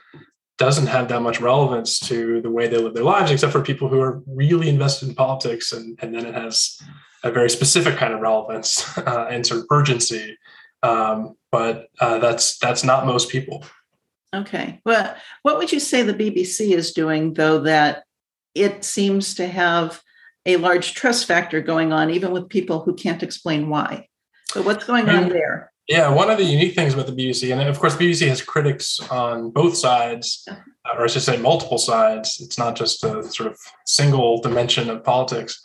doesn't 0.58 0.88
have 0.88 1.08
that 1.08 1.22
much 1.22 1.42
relevance 1.42 2.00
to 2.00 2.40
the 2.42 2.50
way 2.50 2.68
they 2.68 2.78
live 2.78 2.94
their 2.94 3.04
lives 3.04 3.32
except 3.32 3.52
for 3.52 3.62
people 3.62 3.88
who 3.88 4.00
are 4.00 4.22
really 4.28 4.70
invested 4.70 5.10
in 5.10 5.16
politics 5.16 5.72
and, 5.72 5.98
and 6.02 6.14
then 6.14 6.26
it 6.26 6.36
has 6.36 6.80
a 7.24 7.32
very 7.32 7.50
specific 7.50 7.98
kind 7.98 8.14
of 8.14 8.20
relevance 8.20 8.98
uh, 9.00 9.28
and 9.30 9.46
sort 9.46 9.62
of 9.62 9.66
urgency 9.72 10.38
um, 10.84 11.36
but 11.52 11.88
uh, 12.00 12.20
that's 12.20 12.58
that's 12.60 12.84
not 12.84 13.06
most 13.06 13.30
people 13.30 13.64
Okay. 14.34 14.80
Well, 14.86 15.16
what 15.42 15.58
would 15.58 15.72
you 15.72 15.80
say 15.80 16.04
the 16.04 16.14
BBC 16.14 16.72
is 16.72 16.94
doing, 16.94 17.34
though, 17.34 17.60
that 17.60 18.04
it 18.56 18.84
seems 18.84 19.36
to 19.36 19.48
have 19.48 20.02
a 20.46 20.58
large 20.58 20.94
trust 20.94 21.26
factor 21.26 21.62
going 21.62 21.94
on, 21.94 22.10
even 22.10 22.32
with 22.32 22.50
people 22.50 22.82
who 22.82 22.94
can't 22.96 23.24
explain 23.24 23.70
why? 23.70 24.08
So, 24.48 24.62
what's 24.62 24.86
going 24.86 25.08
on 25.10 25.30
there? 25.30 25.72
Yeah, 25.88 26.10
one 26.10 26.30
of 26.30 26.38
the 26.38 26.44
unique 26.44 26.76
things 26.76 26.94
about 26.94 27.08
the 27.08 27.14
BBC, 27.14 27.52
and 27.52 27.68
of 27.68 27.80
course, 27.80 27.96
BBC 27.96 28.28
has 28.28 28.42
critics 28.42 29.00
on 29.10 29.50
both 29.50 29.76
sides, 29.76 30.48
or 30.96 31.04
I 31.04 31.08
should 31.08 31.22
say, 31.22 31.38
multiple 31.38 31.78
sides. 31.78 32.40
It's 32.40 32.58
not 32.58 32.76
just 32.76 33.04
a 33.04 33.24
sort 33.24 33.52
of 33.52 33.58
single 33.86 34.42
dimension 34.42 34.90
of 34.90 35.04
politics. 35.04 35.62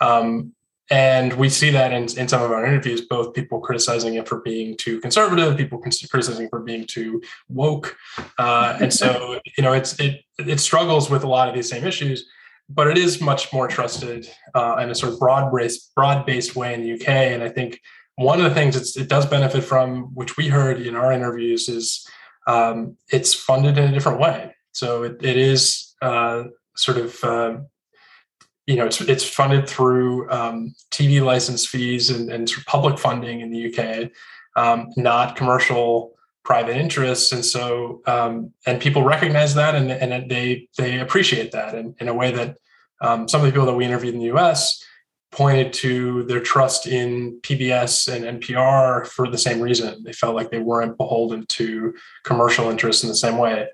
Um, 0.00 0.54
and 0.90 1.32
we 1.34 1.48
see 1.48 1.70
that 1.70 1.92
in, 1.92 2.02
in 2.18 2.26
some 2.26 2.42
of 2.42 2.50
our 2.50 2.66
interviews, 2.66 3.02
both 3.02 3.32
people 3.32 3.60
criticizing 3.60 4.14
it 4.14 4.26
for 4.26 4.40
being 4.40 4.76
too 4.76 5.00
conservative, 5.00 5.56
people 5.56 5.78
criticizing 5.78 6.48
for 6.48 6.60
being 6.60 6.84
too 6.84 7.22
woke. 7.48 7.96
Uh, 8.38 8.76
and 8.80 8.92
so, 8.92 9.38
you 9.56 9.62
know, 9.62 9.72
it's, 9.72 9.98
it, 10.00 10.24
it 10.38 10.58
struggles 10.58 11.08
with 11.08 11.22
a 11.22 11.28
lot 11.28 11.48
of 11.48 11.54
these 11.54 11.70
same 11.70 11.84
issues, 11.84 12.28
but 12.72 12.86
it 12.86 12.96
is 12.96 13.20
much 13.20 13.52
more 13.52 13.68
trusted 13.68 14.28
uh, 14.54 14.76
in 14.80 14.90
a 14.90 14.94
sort 14.94 15.12
of 15.12 15.18
broad 15.18 15.52
based, 15.54 15.94
broad 15.94 16.24
based 16.24 16.54
way 16.54 16.72
in 16.72 16.82
the 16.82 16.94
UK. 16.94 17.08
And 17.08 17.42
I 17.42 17.48
think 17.48 17.80
one 18.16 18.38
of 18.38 18.44
the 18.44 18.54
things 18.54 18.96
it 18.96 19.08
does 19.08 19.26
benefit 19.26 19.64
from, 19.64 20.14
which 20.14 20.36
we 20.36 20.48
heard 20.48 20.80
in 20.80 20.94
our 20.94 21.12
interviews, 21.12 21.68
is 21.68 22.06
um, 22.46 22.96
it's 23.10 23.34
funded 23.34 23.76
in 23.76 23.90
a 23.90 23.92
different 23.92 24.20
way. 24.20 24.54
So 24.72 25.02
it, 25.02 25.16
it 25.20 25.36
is 25.36 25.94
uh, 26.00 26.44
sort 26.76 26.98
of 26.98 27.24
uh, 27.24 27.56
you 28.66 28.76
know, 28.76 28.86
it's 28.86 29.00
it's 29.00 29.28
funded 29.28 29.68
through 29.68 30.30
um, 30.30 30.74
TV 30.92 31.20
license 31.20 31.66
fees 31.66 32.08
and, 32.08 32.30
and 32.30 32.48
public 32.66 33.00
funding 33.00 33.40
in 33.40 33.50
the 33.50 33.66
UK, 33.66 34.10
um, 34.54 34.90
not 34.96 35.34
commercial 35.34 36.14
private 36.50 36.76
interests, 36.76 37.30
and 37.30 37.44
so 37.44 38.02
um, 38.08 38.52
and 38.66 38.80
people 38.80 39.04
recognize 39.04 39.54
that 39.54 39.76
and 39.76 39.88
and 39.92 40.28
they 40.28 40.68
they 40.76 40.98
appreciate 40.98 41.52
that 41.52 41.76
in, 41.76 41.94
in 42.00 42.08
a 42.08 42.14
way 42.20 42.32
that 42.32 42.56
um, 43.00 43.28
some 43.28 43.40
of 43.40 43.46
the 43.46 43.52
people 43.52 43.66
that 43.66 43.76
we 43.76 43.84
interviewed 43.84 44.14
in 44.14 44.18
the 44.18 44.32
U.S. 44.34 44.84
pointed 45.30 45.72
to 45.72 46.24
their 46.24 46.40
trust 46.40 46.88
in 46.88 47.38
PBS 47.42 48.12
and 48.12 48.42
NPR 48.42 49.06
for 49.06 49.30
the 49.30 49.38
same 49.38 49.60
reason. 49.60 50.02
They 50.02 50.12
felt 50.12 50.34
like 50.34 50.50
they 50.50 50.58
weren't 50.58 50.98
beholden 50.98 51.46
to 51.50 51.94
commercial 52.24 52.68
interests 52.68 53.04
in 53.04 53.10
the 53.10 53.22
same 53.26 53.38
way 53.38 53.68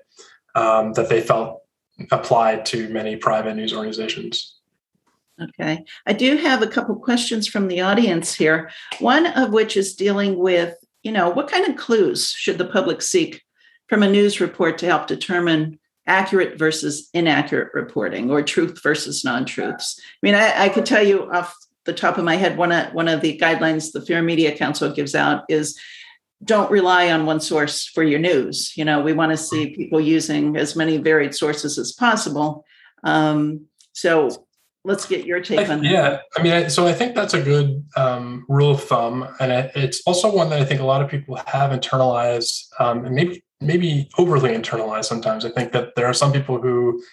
um, 0.53 0.93
that 0.93 1.09
they 1.09 1.21
felt 1.21 1.63
applied 2.11 2.63
to 2.67 2.89
many 2.89 3.15
private 3.15 3.55
news 3.55 3.73
organizations. 3.73 4.59
Okay. 5.41 5.83
I 6.05 6.13
do 6.13 6.37
have 6.37 6.61
a 6.61 6.67
couple 6.67 6.95
questions 6.95 7.47
from 7.47 7.69
the 7.69 7.81
audience 7.81 8.35
here. 8.35 8.69
One 8.99 9.25
of 9.25 9.49
which 9.51 9.75
is 9.75 9.95
dealing 9.95 10.37
with, 10.37 10.75
you 11.07 11.13
know, 11.13 11.29
what 11.29 11.49
kind 11.49 11.65
of 11.65 11.77
clues 11.77 12.31
should 12.31 12.57
the 12.57 12.65
public 12.65 13.01
seek 13.01 13.41
from 13.87 14.03
a 14.03 14.09
news 14.09 14.41
report 14.41 14.77
to 14.79 14.85
help 14.85 15.07
determine 15.07 15.79
accurate 16.05 16.59
versus 16.59 17.09
inaccurate 17.13 17.69
reporting 17.73 18.29
or 18.29 18.41
truth 18.43 18.83
versus 18.83 19.23
non-truths? 19.23 19.97
I 19.99 20.03
mean, 20.21 20.35
I, 20.35 20.65
I 20.65 20.69
could 20.69 20.85
tell 20.85 21.01
you 21.01 21.31
off 21.31 21.55
the 21.85 21.93
top 21.93 22.17
of 22.17 22.25
my 22.25 22.35
head, 22.35 22.57
one 22.57 22.73
of 22.73 22.93
one 22.93 23.07
of 23.07 23.21
the 23.21 23.37
guidelines 23.39 23.93
the 23.93 24.05
Fair 24.05 24.21
Media 24.21 24.53
Council 24.53 24.91
gives 24.91 25.15
out 25.15 25.45
is 25.47 25.79
don't 26.43 26.69
rely 26.69 27.09
on 27.09 27.25
one 27.25 27.39
source 27.39 27.87
for 27.87 28.03
your 28.03 28.19
news. 28.19 28.73
You 28.75 28.83
know, 28.83 29.01
we 29.01 29.13
want 29.13 29.31
to 29.31 29.37
see 29.37 29.73
people 29.77 30.01
using 30.01 30.57
as 30.57 30.75
many 30.75 30.97
varied 30.97 31.33
sources 31.33 31.77
as 31.77 31.93
possible. 31.93 32.65
Um, 33.05 33.67
so 33.93 34.46
let's 34.83 35.05
get 35.05 35.25
your 35.25 35.41
take 35.41 35.69
on 35.69 35.81
that. 35.81 35.91
Yeah, 35.91 36.19
I 36.35 36.43
mean, 36.43 36.69
so 36.69 36.87
I 36.87 36.93
think 36.93 37.15
that's 37.15 37.33
a 37.33 37.41
good 37.41 37.85
um, 37.95 38.45
rule 38.47 38.71
of 38.71 38.83
thumb, 38.83 39.27
and 39.39 39.51
it's 39.75 40.01
also 40.05 40.33
one 40.33 40.49
that 40.49 40.61
I 40.61 40.65
think 40.65 40.81
a 40.81 40.85
lot 40.85 41.01
of 41.01 41.09
people 41.09 41.35
have 41.35 41.71
internalized, 41.71 42.65
um, 42.79 43.05
and 43.05 43.13
maybe 43.13 43.43
maybe 43.59 44.09
overly 44.17 44.51
internalized. 44.51 45.05
Sometimes 45.05 45.43
I 45.43 45.49
think 45.49 45.71
that 45.71 45.95
there 45.95 46.05
are 46.05 46.13
some 46.13 46.31
people 46.31 46.61
who, 46.61 47.03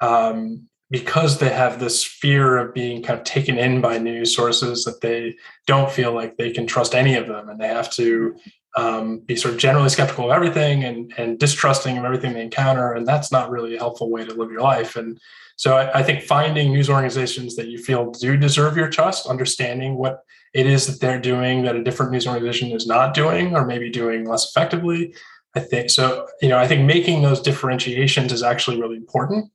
um, 0.00 0.68
because 0.90 1.38
they 1.38 1.50
have 1.50 1.78
this 1.78 2.04
fear 2.04 2.58
of 2.58 2.74
being 2.74 3.02
kind 3.02 3.18
of 3.18 3.24
taken 3.24 3.58
in 3.58 3.80
by 3.80 3.98
news 3.98 4.34
sources, 4.34 4.84
that 4.84 5.00
they 5.00 5.36
don't 5.66 5.90
feel 5.90 6.12
like 6.12 6.36
they 6.36 6.50
can 6.50 6.66
trust 6.66 6.94
any 6.94 7.14
of 7.16 7.26
them, 7.26 7.48
and 7.48 7.60
they 7.60 7.68
have 7.68 7.90
to 7.92 8.36
um, 8.76 9.20
be 9.20 9.36
sort 9.36 9.54
of 9.54 9.60
generally 9.60 9.88
skeptical 9.88 10.26
of 10.26 10.32
everything 10.32 10.84
and, 10.84 11.12
and 11.16 11.38
distrusting 11.38 11.96
of 11.96 12.04
everything 12.04 12.32
they 12.32 12.42
encounter. 12.42 12.92
And 12.92 13.06
that's 13.06 13.30
not 13.30 13.50
really 13.50 13.76
a 13.76 13.78
helpful 13.78 14.10
way 14.10 14.24
to 14.24 14.34
live 14.34 14.50
your 14.50 14.62
life. 14.62 14.96
And 14.96 15.18
so 15.56 15.76
I, 15.76 16.00
I, 16.00 16.02
think 16.02 16.22
finding 16.22 16.72
news 16.72 16.90
organizations 16.90 17.56
that 17.56 17.68
you 17.68 17.78
feel 17.78 18.10
do 18.10 18.36
deserve 18.36 18.76
your 18.76 18.88
trust, 18.88 19.26
understanding 19.26 19.96
what 19.96 20.24
it 20.52 20.66
is 20.66 20.86
that 20.86 21.00
they're 21.00 21.20
doing 21.20 21.62
that 21.62 21.76
a 21.76 21.82
different 21.82 22.12
news 22.12 22.26
organization 22.26 22.70
is 22.72 22.86
not 22.86 23.14
doing 23.14 23.54
or 23.56 23.64
maybe 23.64 23.90
doing 23.90 24.24
less 24.24 24.48
effectively. 24.48 25.14
I 25.54 25.60
think 25.60 25.90
so. 25.90 26.26
You 26.42 26.48
know, 26.48 26.58
I 26.58 26.66
think 26.66 26.84
making 26.84 27.22
those 27.22 27.40
differentiations 27.40 28.32
is 28.32 28.42
actually 28.42 28.80
really 28.80 28.96
important. 28.96 29.50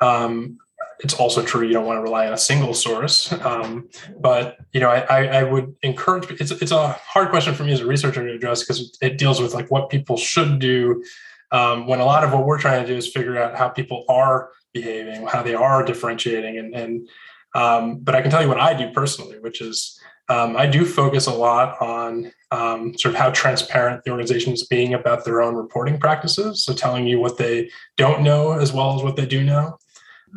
Um, 0.00 0.58
it's 1.00 1.14
also 1.14 1.42
true 1.42 1.66
you 1.66 1.72
don't 1.72 1.86
want 1.86 1.98
to 1.98 2.02
rely 2.02 2.26
on 2.26 2.32
a 2.32 2.38
single 2.38 2.74
source 2.74 3.32
um, 3.44 3.88
but 4.20 4.58
you 4.72 4.80
know 4.80 4.88
I, 4.88 5.26
I, 5.26 5.42
would 5.42 5.74
encourage 5.82 6.30
it's, 6.40 6.50
it's 6.50 6.70
a 6.70 6.92
hard 6.92 7.30
question 7.30 7.54
for 7.54 7.64
me 7.64 7.72
as 7.72 7.80
a 7.80 7.86
researcher 7.86 8.24
to 8.26 8.32
address 8.32 8.62
because 8.62 8.96
it 9.00 9.18
deals 9.18 9.40
with 9.40 9.52
like 9.54 9.70
what 9.70 9.90
people 9.90 10.16
should 10.16 10.58
do 10.58 11.02
um, 11.50 11.86
when 11.86 12.00
a 12.00 12.04
lot 12.04 12.24
of 12.24 12.32
what 12.32 12.46
we're 12.46 12.58
trying 12.58 12.82
to 12.82 12.86
do 12.86 12.96
is 12.96 13.10
figure 13.10 13.38
out 13.38 13.56
how 13.56 13.68
people 13.68 14.04
are 14.08 14.50
behaving 14.72 15.26
how 15.26 15.42
they 15.42 15.54
are 15.54 15.84
differentiating 15.84 16.58
and, 16.58 16.74
and 16.74 17.08
um, 17.54 17.98
but 17.98 18.14
i 18.14 18.22
can 18.22 18.30
tell 18.30 18.42
you 18.42 18.48
what 18.48 18.60
i 18.60 18.74
do 18.74 18.90
personally 18.92 19.38
which 19.40 19.60
is 19.60 19.98
um, 20.28 20.56
i 20.56 20.66
do 20.66 20.84
focus 20.84 21.26
a 21.26 21.32
lot 21.32 21.80
on 21.80 22.32
um, 22.50 22.96
sort 22.98 23.14
of 23.14 23.18
how 23.18 23.30
transparent 23.30 24.04
the 24.04 24.10
organization 24.10 24.52
is 24.52 24.66
being 24.66 24.94
about 24.94 25.24
their 25.24 25.42
own 25.42 25.54
reporting 25.54 25.98
practices 25.98 26.64
so 26.64 26.72
telling 26.72 27.06
you 27.06 27.18
what 27.18 27.38
they 27.38 27.70
don't 27.96 28.22
know 28.22 28.52
as 28.52 28.72
well 28.72 28.94
as 28.96 29.02
what 29.02 29.16
they 29.16 29.26
do 29.26 29.42
know. 29.42 29.78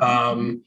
Um, 0.01 0.63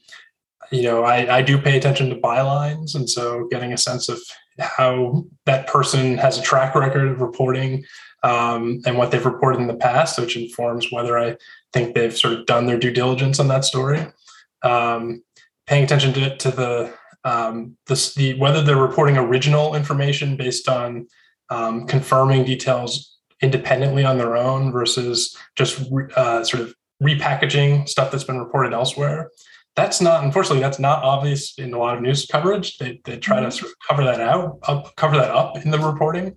you 0.71 0.83
know, 0.83 1.03
I, 1.03 1.37
I 1.37 1.41
do 1.41 1.57
pay 1.57 1.77
attention 1.77 2.09
to 2.09 2.15
bylines, 2.15 2.95
and 2.95 3.09
so 3.09 3.47
getting 3.49 3.73
a 3.73 3.77
sense 3.77 4.09
of 4.09 4.19
how 4.59 5.25
that 5.45 5.67
person 5.67 6.17
has 6.17 6.37
a 6.37 6.41
track 6.41 6.75
record 6.75 7.07
of 7.07 7.21
reporting 7.21 7.83
um, 8.23 8.81
and 8.85 8.97
what 8.97 9.11
they've 9.11 9.25
reported 9.25 9.61
in 9.61 9.67
the 9.67 9.75
past, 9.75 10.19
which 10.19 10.37
informs 10.37 10.91
whether 10.91 11.17
I 11.17 11.37
think 11.73 11.95
they've 11.95 12.15
sort 12.15 12.33
of 12.33 12.45
done 12.45 12.65
their 12.65 12.79
due 12.79 12.91
diligence 12.91 13.39
on 13.39 13.47
that 13.47 13.65
story. 13.65 14.05
Um, 14.63 15.23
paying 15.67 15.83
attention 15.83 16.13
to, 16.13 16.35
to 16.37 16.51
the, 16.51 16.93
um, 17.23 17.77
the, 17.85 18.13
the, 18.15 18.33
whether 18.39 18.61
they're 18.61 18.75
reporting 18.75 19.17
original 19.17 19.75
information 19.75 20.35
based 20.35 20.67
on 20.67 21.07
um, 21.49 21.85
confirming 21.87 22.43
details 22.43 23.17
independently 23.41 24.03
on 24.03 24.17
their 24.17 24.35
own 24.35 24.71
versus 24.71 25.35
just 25.55 25.91
uh, 26.15 26.43
sort 26.43 26.63
of 26.63 26.73
repackaging 27.01 27.87
stuff 27.87 28.11
that's 28.11 28.23
been 28.23 28.39
reported 28.39 28.73
elsewhere. 28.73 29.29
That's 29.75 30.01
not, 30.01 30.23
unfortunately, 30.25 30.59
that's 30.59 30.79
not 30.79 31.03
obvious 31.03 31.57
in 31.57 31.73
a 31.73 31.77
lot 31.77 31.95
of 31.95 32.01
news 32.01 32.25
coverage. 32.25 32.77
They, 32.79 32.99
they 33.05 33.17
try 33.17 33.39
to 33.39 33.47
mm-hmm. 33.47 33.51
sort 33.51 33.71
of 33.71 33.77
cover 33.87 34.03
that 34.03 34.19
out, 34.19 34.59
up, 34.67 34.95
cover 34.97 35.15
that 35.15 35.31
up 35.31 35.55
in 35.63 35.71
the 35.71 35.79
reporting. 35.79 36.35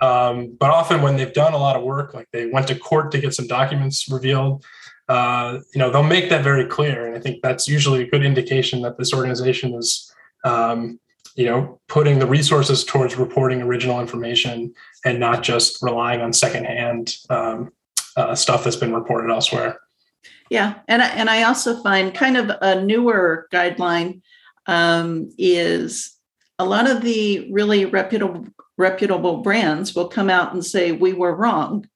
Um, 0.00 0.56
but 0.58 0.70
often 0.70 1.02
when 1.02 1.16
they've 1.16 1.32
done 1.32 1.54
a 1.54 1.58
lot 1.58 1.76
of 1.76 1.82
work, 1.82 2.14
like 2.14 2.28
they 2.32 2.46
went 2.46 2.68
to 2.68 2.78
court 2.78 3.10
to 3.12 3.18
get 3.18 3.34
some 3.34 3.46
documents 3.46 4.08
revealed, 4.08 4.64
uh, 5.08 5.58
you 5.74 5.78
know, 5.78 5.90
they'll 5.90 6.02
make 6.02 6.28
that 6.30 6.44
very 6.44 6.66
clear. 6.66 7.06
And 7.06 7.16
I 7.16 7.20
think 7.20 7.42
that's 7.42 7.66
usually 7.66 8.02
a 8.02 8.06
good 8.06 8.24
indication 8.24 8.82
that 8.82 8.98
this 8.98 9.12
organization 9.12 9.74
is, 9.74 10.12
um, 10.44 11.00
you 11.34 11.46
know, 11.46 11.80
putting 11.88 12.18
the 12.18 12.26
resources 12.26 12.84
towards 12.84 13.16
reporting 13.16 13.62
original 13.62 14.00
information 14.00 14.74
and 15.04 15.18
not 15.18 15.42
just 15.42 15.82
relying 15.82 16.20
on 16.20 16.32
secondhand 16.32 17.16
um, 17.30 17.70
uh, 18.16 18.34
stuff 18.34 18.64
that's 18.64 18.76
been 18.76 18.94
reported 18.94 19.30
elsewhere. 19.30 19.78
Yeah, 20.50 20.74
and 20.88 21.02
I, 21.02 21.08
and 21.08 21.28
I 21.28 21.42
also 21.44 21.82
find 21.82 22.14
kind 22.14 22.36
of 22.36 22.50
a 22.62 22.80
newer 22.82 23.48
guideline 23.52 24.22
um, 24.66 25.30
is 25.38 26.16
a 26.58 26.64
lot 26.64 26.90
of 26.90 27.02
the 27.02 27.48
really 27.52 27.84
reputable 27.84 28.46
reputable 28.78 29.38
brands 29.38 29.94
will 29.94 30.08
come 30.08 30.30
out 30.30 30.54
and 30.54 30.64
say 30.64 30.92
we 30.92 31.12
were 31.12 31.34
wrong 31.34 31.86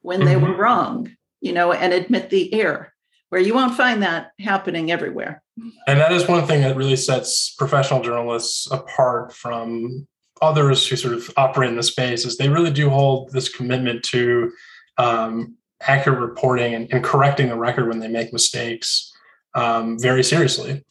when 0.00 0.20
mm-hmm. 0.20 0.28
they 0.28 0.36
were 0.36 0.56
wrong, 0.56 1.14
you 1.40 1.52
know, 1.52 1.72
and 1.72 1.92
admit 1.92 2.30
the 2.30 2.52
error. 2.54 2.92
Where 3.28 3.40
you 3.40 3.54
won't 3.54 3.76
find 3.76 4.02
that 4.02 4.32
happening 4.40 4.90
everywhere. 4.90 5.42
And 5.86 5.98
that 5.98 6.12
is 6.12 6.28
one 6.28 6.46
thing 6.46 6.60
that 6.62 6.76
really 6.76 6.96
sets 6.96 7.54
professional 7.54 8.02
journalists 8.02 8.70
apart 8.70 9.32
from 9.32 10.06
others 10.42 10.86
who 10.86 10.96
sort 10.96 11.14
of 11.14 11.30
operate 11.38 11.70
in 11.70 11.76
the 11.76 11.82
space 11.82 12.26
is 12.26 12.36
they 12.36 12.50
really 12.50 12.70
do 12.70 12.90
hold 12.90 13.32
this 13.32 13.48
commitment 13.48 14.02
to 14.02 14.52
um, 14.98 15.56
accurate 15.80 16.18
reporting 16.18 16.74
and, 16.74 16.92
and, 16.92 17.02
correcting 17.02 17.48
the 17.48 17.56
record 17.56 17.88
when 17.88 18.00
they 18.00 18.08
make 18.08 18.32
mistakes 18.32 19.10
um, 19.54 19.98
very 19.98 20.22
seriously. 20.22 20.84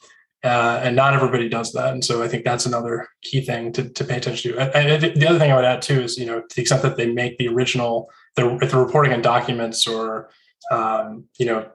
Uh, 0.43 0.79
and 0.81 0.95
not 0.95 1.13
everybody 1.13 1.47
does 1.47 1.71
that. 1.71 1.93
And 1.93 2.03
so 2.03 2.23
I 2.23 2.27
think 2.27 2.45
that's 2.45 2.65
another 2.65 3.07
key 3.21 3.41
thing 3.41 3.71
to, 3.73 3.87
to 3.89 4.03
pay 4.03 4.17
attention 4.17 4.53
to. 4.53 4.59
I, 4.59 4.95
I, 4.95 4.97
the 4.97 5.27
other 5.27 5.37
thing 5.37 5.51
I 5.51 5.55
would 5.55 5.65
add 5.65 5.83
too 5.83 6.01
is, 6.01 6.17
you 6.17 6.25
know, 6.25 6.41
to 6.41 6.55
the 6.55 6.61
extent 6.61 6.81
that 6.81 6.97
they 6.97 7.05
make 7.05 7.37
the 7.37 7.47
original, 7.47 8.09
the, 8.35 8.55
if 8.55 8.71
they're 8.71 8.83
reporting 8.83 9.13
on 9.13 9.21
documents 9.21 9.85
or, 9.85 10.31
um, 10.71 11.25
you 11.37 11.45
know, 11.45 11.69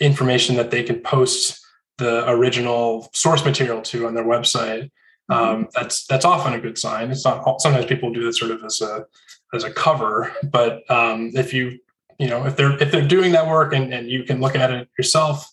information 0.00 0.56
that 0.56 0.72
they 0.72 0.82
can 0.82 1.00
post 1.00 1.60
the 1.98 2.28
original 2.28 3.08
source 3.12 3.44
material 3.44 3.80
to 3.82 4.06
on 4.06 4.14
their 4.14 4.24
website, 4.24 4.90
mm-hmm. 5.30 5.32
um, 5.32 5.68
that's 5.74 6.06
that's 6.06 6.24
often 6.24 6.54
a 6.54 6.60
good 6.60 6.78
sign. 6.78 7.10
It's 7.10 7.24
not 7.24 7.60
sometimes 7.60 7.86
people 7.86 8.12
do 8.12 8.24
this 8.24 8.38
sort 8.38 8.50
of 8.50 8.64
as 8.64 8.80
a 8.80 9.06
as 9.54 9.62
a 9.62 9.70
cover, 9.70 10.32
but 10.50 10.90
um, 10.90 11.30
if 11.34 11.52
you 11.52 11.78
you 12.18 12.26
know 12.26 12.44
if 12.46 12.56
they're 12.56 12.82
if 12.82 12.90
they're 12.90 13.06
doing 13.06 13.32
that 13.32 13.46
work 13.46 13.72
and, 13.72 13.92
and 13.94 14.10
you 14.10 14.24
can 14.24 14.40
look 14.40 14.56
at 14.56 14.72
it 14.72 14.88
yourself 14.98 15.48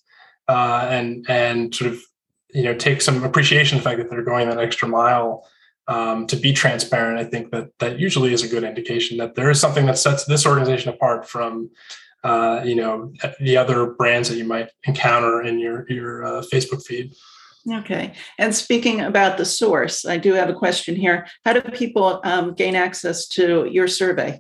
uh, 0.48 0.88
and 0.90 1.26
and 1.30 1.76
sort 1.76 1.92
of 1.92 2.02
you 2.54 2.64
know 2.64 2.74
take 2.74 3.02
some 3.02 3.24
appreciation 3.24 3.78
of 3.78 3.84
the 3.84 3.90
fact 3.90 4.00
that 4.00 4.10
they're 4.10 4.24
going 4.24 4.50
that 4.50 4.60
extra 4.60 4.88
mile 4.88 5.48
um, 5.88 6.28
to 6.28 6.36
be 6.36 6.54
transparent 6.54 7.20
i 7.20 7.24
think 7.24 7.52
that 7.52 7.70
that 7.80 8.00
usually 8.00 8.34
is 8.34 8.44
a 8.44 8.48
good 8.48 8.64
indication 8.64 9.18
that 9.18 9.36
there 9.36 9.50
is 9.50 9.60
something 9.60 9.86
that 9.86 9.98
sets 9.98 10.26
this 10.26 10.46
organization 10.46 10.90
apart 10.90 11.28
from 11.28 11.70
uh, 12.24 12.62
you 12.66 12.76
know 12.76 13.12
the 13.40 13.58
other 13.58 13.92
brands 13.92 14.30
that 14.30 14.38
you 14.38 14.46
might 14.46 14.70
encounter 14.86 15.42
in 15.42 15.60
your 15.60 15.86
your 15.90 16.26
uh, 16.26 16.44
facebook 16.54 16.84
feed 16.86 17.14
Okay. 17.70 18.14
And 18.38 18.56
speaking 18.56 19.02
about 19.02 19.38
the 19.38 19.44
source, 19.44 20.06
I 20.06 20.16
do 20.16 20.32
have 20.36 20.48
a 20.48 20.54
question 20.54 20.96
here. 20.96 21.28
How 21.44 21.52
do 21.52 21.60
people 21.60 22.22
um, 22.24 22.54
gain 22.54 22.76
access 22.76 23.28
to 23.30 23.68
your 23.70 23.90
survey? 23.90 24.40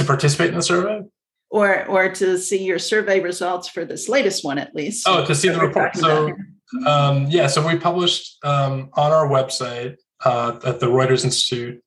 to 0.00 0.06
participate 0.06 0.48
in 0.48 0.56
the 0.56 0.62
survey? 0.62 1.02
Or, 1.50 1.84
or 1.86 2.08
to 2.08 2.38
see 2.38 2.62
your 2.62 2.78
survey 2.78 3.20
results 3.20 3.68
for 3.68 3.84
this 3.84 4.08
latest 4.08 4.44
one, 4.44 4.58
at 4.58 4.72
least. 4.74 5.06
Oh, 5.08 5.26
to 5.26 5.34
see 5.34 5.48
the 5.48 5.58
report. 5.58 5.96
So, 5.96 6.32
um, 6.86 7.26
yeah, 7.28 7.48
so 7.48 7.66
we 7.66 7.76
published 7.76 8.38
um, 8.44 8.90
on 8.94 9.10
our 9.10 9.26
website 9.26 9.96
uh, 10.24 10.60
at 10.64 10.78
the 10.78 10.86
Reuters 10.86 11.24
Institute 11.24 11.82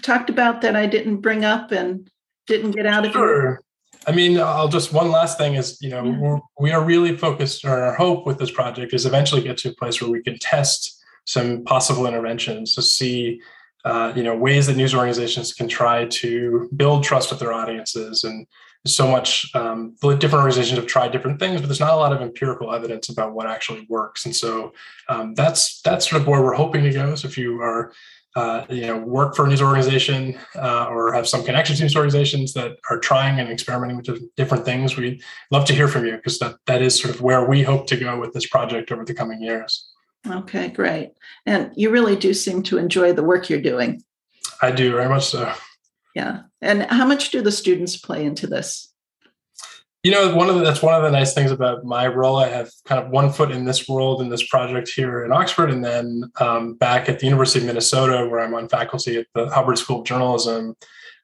talked 0.03 0.31
about 0.31 0.63
that 0.63 0.77
I 0.77 0.87
didn't 0.87 1.21
bring 1.21 1.45
up 1.45 1.73
and 1.73 2.09
didn't 2.47 2.73
get 2.73 2.87
out 2.87 3.07
of 3.07 3.13
sure. 3.13 3.61
I 4.07 4.13
mean, 4.13 4.39
I'll 4.39 4.69
just 4.69 4.93
one 4.93 5.11
last 5.11 5.39
thing 5.39 5.55
is, 5.55 5.79
you 5.83 5.91
know, 5.91 6.05
yeah. 6.05 6.39
we 6.59 6.71
are 6.71 6.83
really 6.83 7.17
focused, 7.17 7.65
or 7.65 7.71
our 7.71 7.95
hope 7.95 8.27
with 8.27 8.39
this 8.39 8.51
project 8.51 8.95
is 8.95 9.07
eventually 9.07 9.43
get 9.43 9.59
to 9.59 9.71
a 9.71 9.75
place 9.75 10.01
where 10.01 10.11
we 10.11 10.23
can 10.23 10.39
test 10.39 11.03
some 11.27 11.65
possible 11.65 12.07
interventions 12.07 12.75
to 12.75 12.83
see, 12.83 13.41
uh, 13.85 14.13
you 14.17 14.23
know, 14.23 14.35
ways 14.35 14.67
that 14.67 14.77
news 14.77 14.95
organizations 14.95 15.53
can 15.53 15.69
try 15.69 16.07
to 16.07 16.71
build 16.77 17.05
trust 17.05 17.31
with 17.31 17.39
their 17.39 17.53
audiences. 17.53 18.25
And 18.25 18.47
so 18.87 19.09
much, 19.09 19.51
um, 19.55 19.95
different 20.01 20.35
organizations 20.35 20.79
have 20.79 20.87
tried 20.87 21.13
different 21.13 21.39
things, 21.39 21.61
but 21.61 21.67
there's 21.67 21.81
not 21.81 21.93
a 21.93 21.97
lot 21.97 22.13
of 22.13 22.23
empirical 22.23 22.73
evidence 22.73 23.09
about 23.09 23.35
what 23.35 23.47
actually 23.47 23.87
works. 23.89 24.25
And 24.25 24.35
so 24.35 24.73
um, 25.09 25.35
that's 25.35 25.81
that's 25.83 26.09
sort 26.09 26.23
of 26.23 26.29
where 26.29 26.43
we're 26.43 26.55
hoping 26.55 26.85
to 26.85 26.91
go. 26.91 27.15
So 27.15 27.29
if 27.29 27.37
you 27.37 27.61
are 27.61 27.93
uh, 28.37 28.65
you 28.69 28.87
know, 28.87 28.99
work 28.99 29.35
for 29.35 29.47
a 29.47 29.49
news 29.49 29.61
organization 29.61 30.39
uh, 30.55 30.87
or 30.91 31.13
have 31.13 31.27
some 31.27 31.45
connection 31.45 31.75
to 31.75 31.83
news 31.83 31.97
organizations 31.97 32.53
that 32.53 32.77
are 32.89 32.99
trying 32.99 33.41
and 33.41 33.49
experimenting 33.51 33.97
with 33.97 34.37
different 34.37 34.65
things, 34.65 34.97
we'd 34.97 35.21
love 35.51 35.65
to 35.65 35.73
hear 35.73 35.89
from 35.89 36.07
you 36.07 36.15
because 36.15 36.39
that, 36.39 36.55
that 36.67 36.81
is 36.81 37.01
sort 37.01 37.13
of 37.13 37.21
where 37.21 37.45
we 37.49 37.63
hope 37.63 37.89
to 37.89 37.97
go 37.97 38.19
with 38.21 38.33
this 38.33 38.47
project 38.47 38.93
over 38.93 39.05
the 39.05 39.15
coming 39.15 39.43
years. 39.43 39.91
Okay, 40.31 40.69
great. 40.69 41.13
And 41.47 41.73
you 41.75 41.91
really 41.91 42.15
do 42.15 42.33
seem 42.33 42.63
to 42.65 42.79
enjoy 42.79 43.13
the 43.13 43.25
work 43.25 43.51
you're 43.51 43.61
doing. 43.61 44.05
I 44.63 44.71
do, 44.71 44.93
very 44.93 45.09
much 45.09 45.27
so. 45.27 45.53
Yeah. 46.19 46.41
And 46.61 46.83
how 46.83 47.07
much 47.07 47.31
do 47.31 47.43
the 47.43 47.53
students 47.53 47.97
play 47.97 48.25
into 48.25 48.49
this? 48.49 48.93
you 50.05 50.13
know 50.13 50.33
one 50.33 50.49
of 50.49 50.55
the, 50.55 50.63
that's 50.63 50.81
one 50.81 50.95
of 50.95 51.03
the 51.03 51.11
nice 51.11 51.35
things 51.35 51.51
about 51.51 51.85
my 51.85 52.07
role 52.07 52.37
i 52.37 52.49
have 52.49 52.71
kind 52.85 53.05
of 53.05 53.11
one 53.11 53.33
foot 53.33 53.51
in 53.51 53.65
this 53.65 53.89
world 53.89 54.23
in 54.23 54.29
this 54.29 54.47
project 54.47 54.89
here 54.89 55.25
in 55.25 55.33
oxford 55.33 55.71
and 55.71 55.85
then 55.85 56.23
um, 56.41 56.75
back 56.75 57.09
at 57.09 57.19
the 57.19 57.27
university 57.27 57.59
of 57.59 57.67
minnesota 57.67 58.25
where 58.29 58.39
i'm 58.39 58.55
on 58.55 58.69
faculty 58.69 59.17
at 59.17 59.27
the 59.35 59.49
hubbard 59.51 59.77
school 59.77 59.99
of 59.99 60.07
journalism 60.07 60.77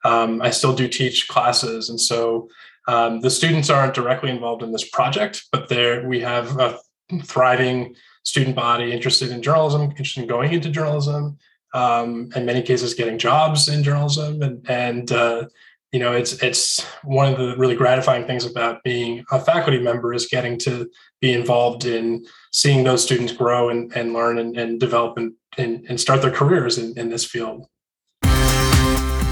um, 0.05 0.43
i 0.43 0.51
still 0.51 0.75
do 0.75 0.89
teach 0.89 1.29
classes 1.29 1.89
and 1.89 2.01
so 2.01 2.49
um, 2.89 3.21
the 3.21 3.31
students 3.31 3.71
aren't 3.71 3.95
directly 3.95 4.29
involved 4.29 4.65
in 4.65 4.73
this 4.73 4.89
project 4.91 5.45
but 5.53 5.69
there 5.69 6.07
we 6.09 6.19
have 6.19 6.59
a 6.59 6.77
thriving 7.23 7.95
student 8.25 8.57
body 8.57 8.93
interested 8.93 9.31
in 9.31 9.41
journalism 9.41 9.83
interested 9.83 10.23
in 10.23 10.29
going 10.29 10.53
into 10.53 10.69
journalism 10.69 11.39
um, 11.75 12.31
in 12.35 12.47
many 12.47 12.63
cases 12.63 12.95
getting 12.95 13.19
jobs 13.19 13.69
in 13.69 13.83
journalism 13.83 14.43
and, 14.43 14.65
and 14.71 15.13
uh, 15.13 15.45
you 15.93 15.99
know 15.99 16.13
it's 16.13 16.43
it's 16.43 16.83
one 17.03 17.31
of 17.33 17.39
the 17.39 17.57
really 17.57 17.75
gratifying 17.75 18.27
things 18.27 18.47
about 18.47 18.83
being 18.83 19.25
a 19.31 19.41
faculty 19.41 19.79
member 19.79 20.15
is 20.15 20.27
getting 20.27 20.59
to 20.59 20.89
be 21.21 21.33
involved 21.33 21.85
in 21.85 22.25
seeing 22.53 22.85
those 22.85 23.03
students 23.03 23.33
grow 23.33 23.69
and, 23.69 23.93
and 23.97 24.13
learn 24.13 24.39
and, 24.39 24.57
and 24.57 24.81
develop 24.81 25.19
and, 25.19 25.35
and, 25.59 25.85
and 25.89 26.01
start 26.01 26.23
their 26.23 26.31
careers 26.31 26.79
in, 26.79 26.97
in 26.97 27.11
this 27.11 27.25
field 27.25 27.67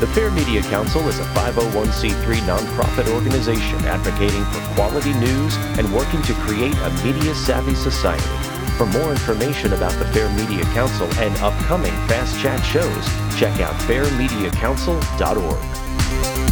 the 0.02 0.08
Fair 0.08 0.32
Media 0.32 0.60
Council 0.62 1.00
is 1.08 1.20
a 1.20 1.24
501c3 1.26 2.34
nonprofit 2.38 3.08
organization 3.14 3.78
advocating 3.84 4.44
for 4.46 4.58
quality 4.74 5.12
news 5.14 5.56
and 5.78 5.94
working 5.94 6.20
to 6.22 6.34
create 6.42 6.74
a 6.74 6.90
media 7.04 7.32
savvy 7.36 7.76
society. 7.76 8.51
For 8.76 8.86
more 8.86 9.10
information 9.10 9.74
about 9.74 9.92
the 9.92 10.06
Fair 10.06 10.28
Media 10.30 10.64
Council 10.74 11.06
and 11.18 11.36
upcoming 11.38 11.92
Fast 12.08 12.40
Chat 12.40 12.60
shows, 12.64 13.06
check 13.38 13.60
out 13.60 13.74
fairmediacouncil.org. 13.82 16.51